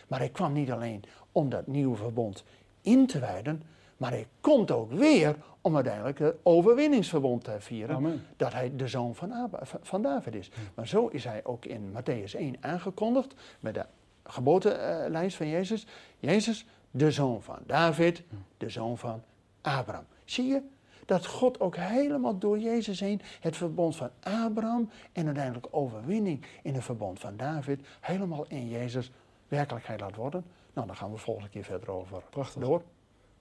Maar 0.09 0.19
hij 0.19 0.29
kwam 0.29 0.53
niet 0.53 0.71
alleen 0.71 1.03
om 1.33 1.49
dat 1.49 1.67
nieuwe 1.67 1.97
verbond 1.97 2.45
in 2.81 3.07
te 3.07 3.19
wijden, 3.19 3.63
maar 3.97 4.11
hij 4.11 4.27
komt 4.41 4.71
ook 4.71 4.93
weer 4.93 5.37
om 5.61 5.75
uiteindelijk 5.75 6.19
het 6.19 6.37
overwinningsverbond 6.43 7.45
te 7.45 7.57
vieren. 7.59 7.97
Amen. 7.97 8.27
Dat 8.37 8.53
hij 8.53 8.77
de 8.77 8.89
zoon 8.89 9.15
van, 9.15 9.33
Ab- 9.33 9.79
van 9.83 10.03
David 10.03 10.35
is. 10.35 10.51
Maar 10.75 10.87
zo 10.87 11.07
is 11.07 11.25
hij 11.25 11.45
ook 11.45 11.65
in 11.65 11.93
Matthäus 11.93 12.35
1 12.37 12.57
aangekondigd. 12.61 13.35
Met 13.61 13.75
de 13.75 13.85
geboortelijst 14.25 15.37
van 15.37 15.49
Jezus. 15.49 15.87
Jezus, 16.19 16.67
de 16.91 17.11
zoon 17.11 17.43
van 17.43 17.59
David, 17.67 18.23
de 18.57 18.69
zoon 18.69 18.99
van 18.99 19.23
Abraham. 19.61 20.05
Zie 20.25 20.47
je 20.47 20.63
dat 21.07 21.27
God 21.27 21.61
ook 21.61 21.77
helemaal 21.77 22.39
door 22.39 22.59
Jezus 22.59 23.01
heen 23.01 23.21
het 23.41 23.57
verbond 23.57 23.97
van 23.97 24.11
Abraham 24.21 24.91
en 25.13 25.27
uiteindelijk 25.27 25.67
overwinning 25.71 26.45
in 26.63 26.75
het 26.75 26.85
verbond 26.85 27.19
van 27.21 27.37
David 27.37 27.81
helemaal 28.01 28.45
in 28.49 28.69
Jezus 28.69 29.11
werkelijkheid 29.49 30.01
laat 30.01 30.17
worden? 30.17 30.45
Nou, 30.73 30.87
daar 30.87 30.97
gaan 30.97 31.11
we 31.13 31.17
volgende 31.19 31.49
keer 31.49 31.65
verder 31.65 31.91
over 31.91 32.23
Prachtig. 32.31 32.63
door. 32.63 32.83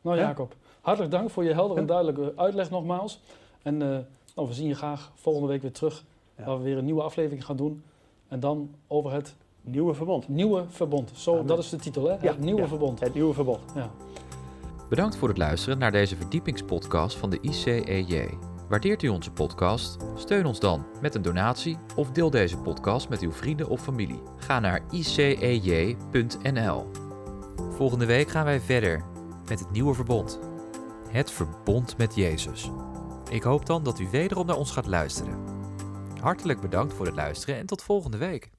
Nou 0.02 0.18
Ja. 0.18 0.24
Jacob, 0.24 0.56
hartelijk 0.82 1.12
dank 1.12 1.30
voor 1.30 1.44
je 1.44 1.54
helder 1.54 1.78
en 1.78 1.86
duidelijke 1.86 2.34
uitleg 2.36 2.70
nogmaals. 2.70 3.22
En 3.62 3.82
eh, 3.82 3.88
nou, 4.36 4.48
we 4.48 4.54
zien 4.54 4.68
je 4.68 4.76
graag 4.76 5.12
volgende 5.16 5.48
week 5.48 5.62
weer 5.62 5.72
terug, 5.72 6.04
Ja. 6.38 6.44
waar 6.44 6.58
we 6.58 6.64
weer 6.64 6.78
een 6.78 6.86
nieuwe 6.86 7.02
aflevering 7.02 7.46
gaan 7.46 7.56
doen. 7.58 7.84
En 8.28 8.40
dan 8.40 8.76
over 8.88 9.12
het 9.12 9.36
Nieuwe 9.66 9.94
verbond. 9.94 10.28
nieuwe 10.28 10.64
verbond. 10.70 11.12
Zo, 11.16 11.32
Amen. 11.34 11.46
dat 11.46 11.58
is 11.60 11.70
de 11.70 11.78
titel, 11.78 12.04
hè? 12.04 12.14
Ja, 12.14 12.20
het 12.32 12.40
nieuwe 12.40 12.62
ja. 12.62 12.68
verbond. 12.68 13.00
Het 13.00 13.14
nieuwe 13.14 13.34
verbond. 13.34 13.60
Ja. 13.76 13.90
Bedankt 14.94 15.18
voor 15.18 15.28
het 15.28 15.38
luisteren 15.38 15.78
naar 15.78 15.92
deze 15.92 16.16
verdiepingspodcast 16.16 17.18
van 17.18 17.30
de 17.30 17.40
ICEJ. 17.42 18.38
Waardeert 18.70 19.04
u 19.04 19.08
onze 19.08 19.32
podcast? 19.32 19.98
Steun 20.16 20.46
ons 20.46 20.60
dan 20.60 20.86
met 21.02 21.16
een 21.16 21.22
donatie 21.22 21.78
of 21.96 22.12
deel 22.12 22.30
deze 22.30 22.58
podcast 22.58 23.10
met 23.10 23.22
uw 23.22 23.32
vrienden 23.32 23.68
of 23.68 23.82
familie. 23.82 24.22
Ga 24.38 24.60
naar 24.60 24.82
icej.nl. 24.92 26.92
Volgende 27.70 28.06
week 28.06 28.30
gaan 28.30 28.46
wij 28.46 28.60
verder 28.60 29.04
met 29.48 29.60
het 29.60 29.72
nieuwe 29.72 29.94
verbond. 29.94 30.40
Het 31.10 31.32
verbond 31.32 31.98
met 31.98 32.16
Jezus. 32.16 32.70
Ik 33.30 33.44
hoop 33.44 33.66
dan 33.66 33.84
dat 33.84 34.00
u 34.00 34.08
wederom 34.12 34.46
naar 34.46 34.58
ons 34.58 34.72
gaat 34.72 34.88
luisteren. 34.88 35.38
Hartelijk 36.22 36.62
bedankt 36.62 36.94
voor 36.94 37.06
het 37.06 37.16
luisteren 37.16 37.58
en 37.58 37.66
tot 37.66 37.84
volgende 37.84 38.18
week. 38.18 38.53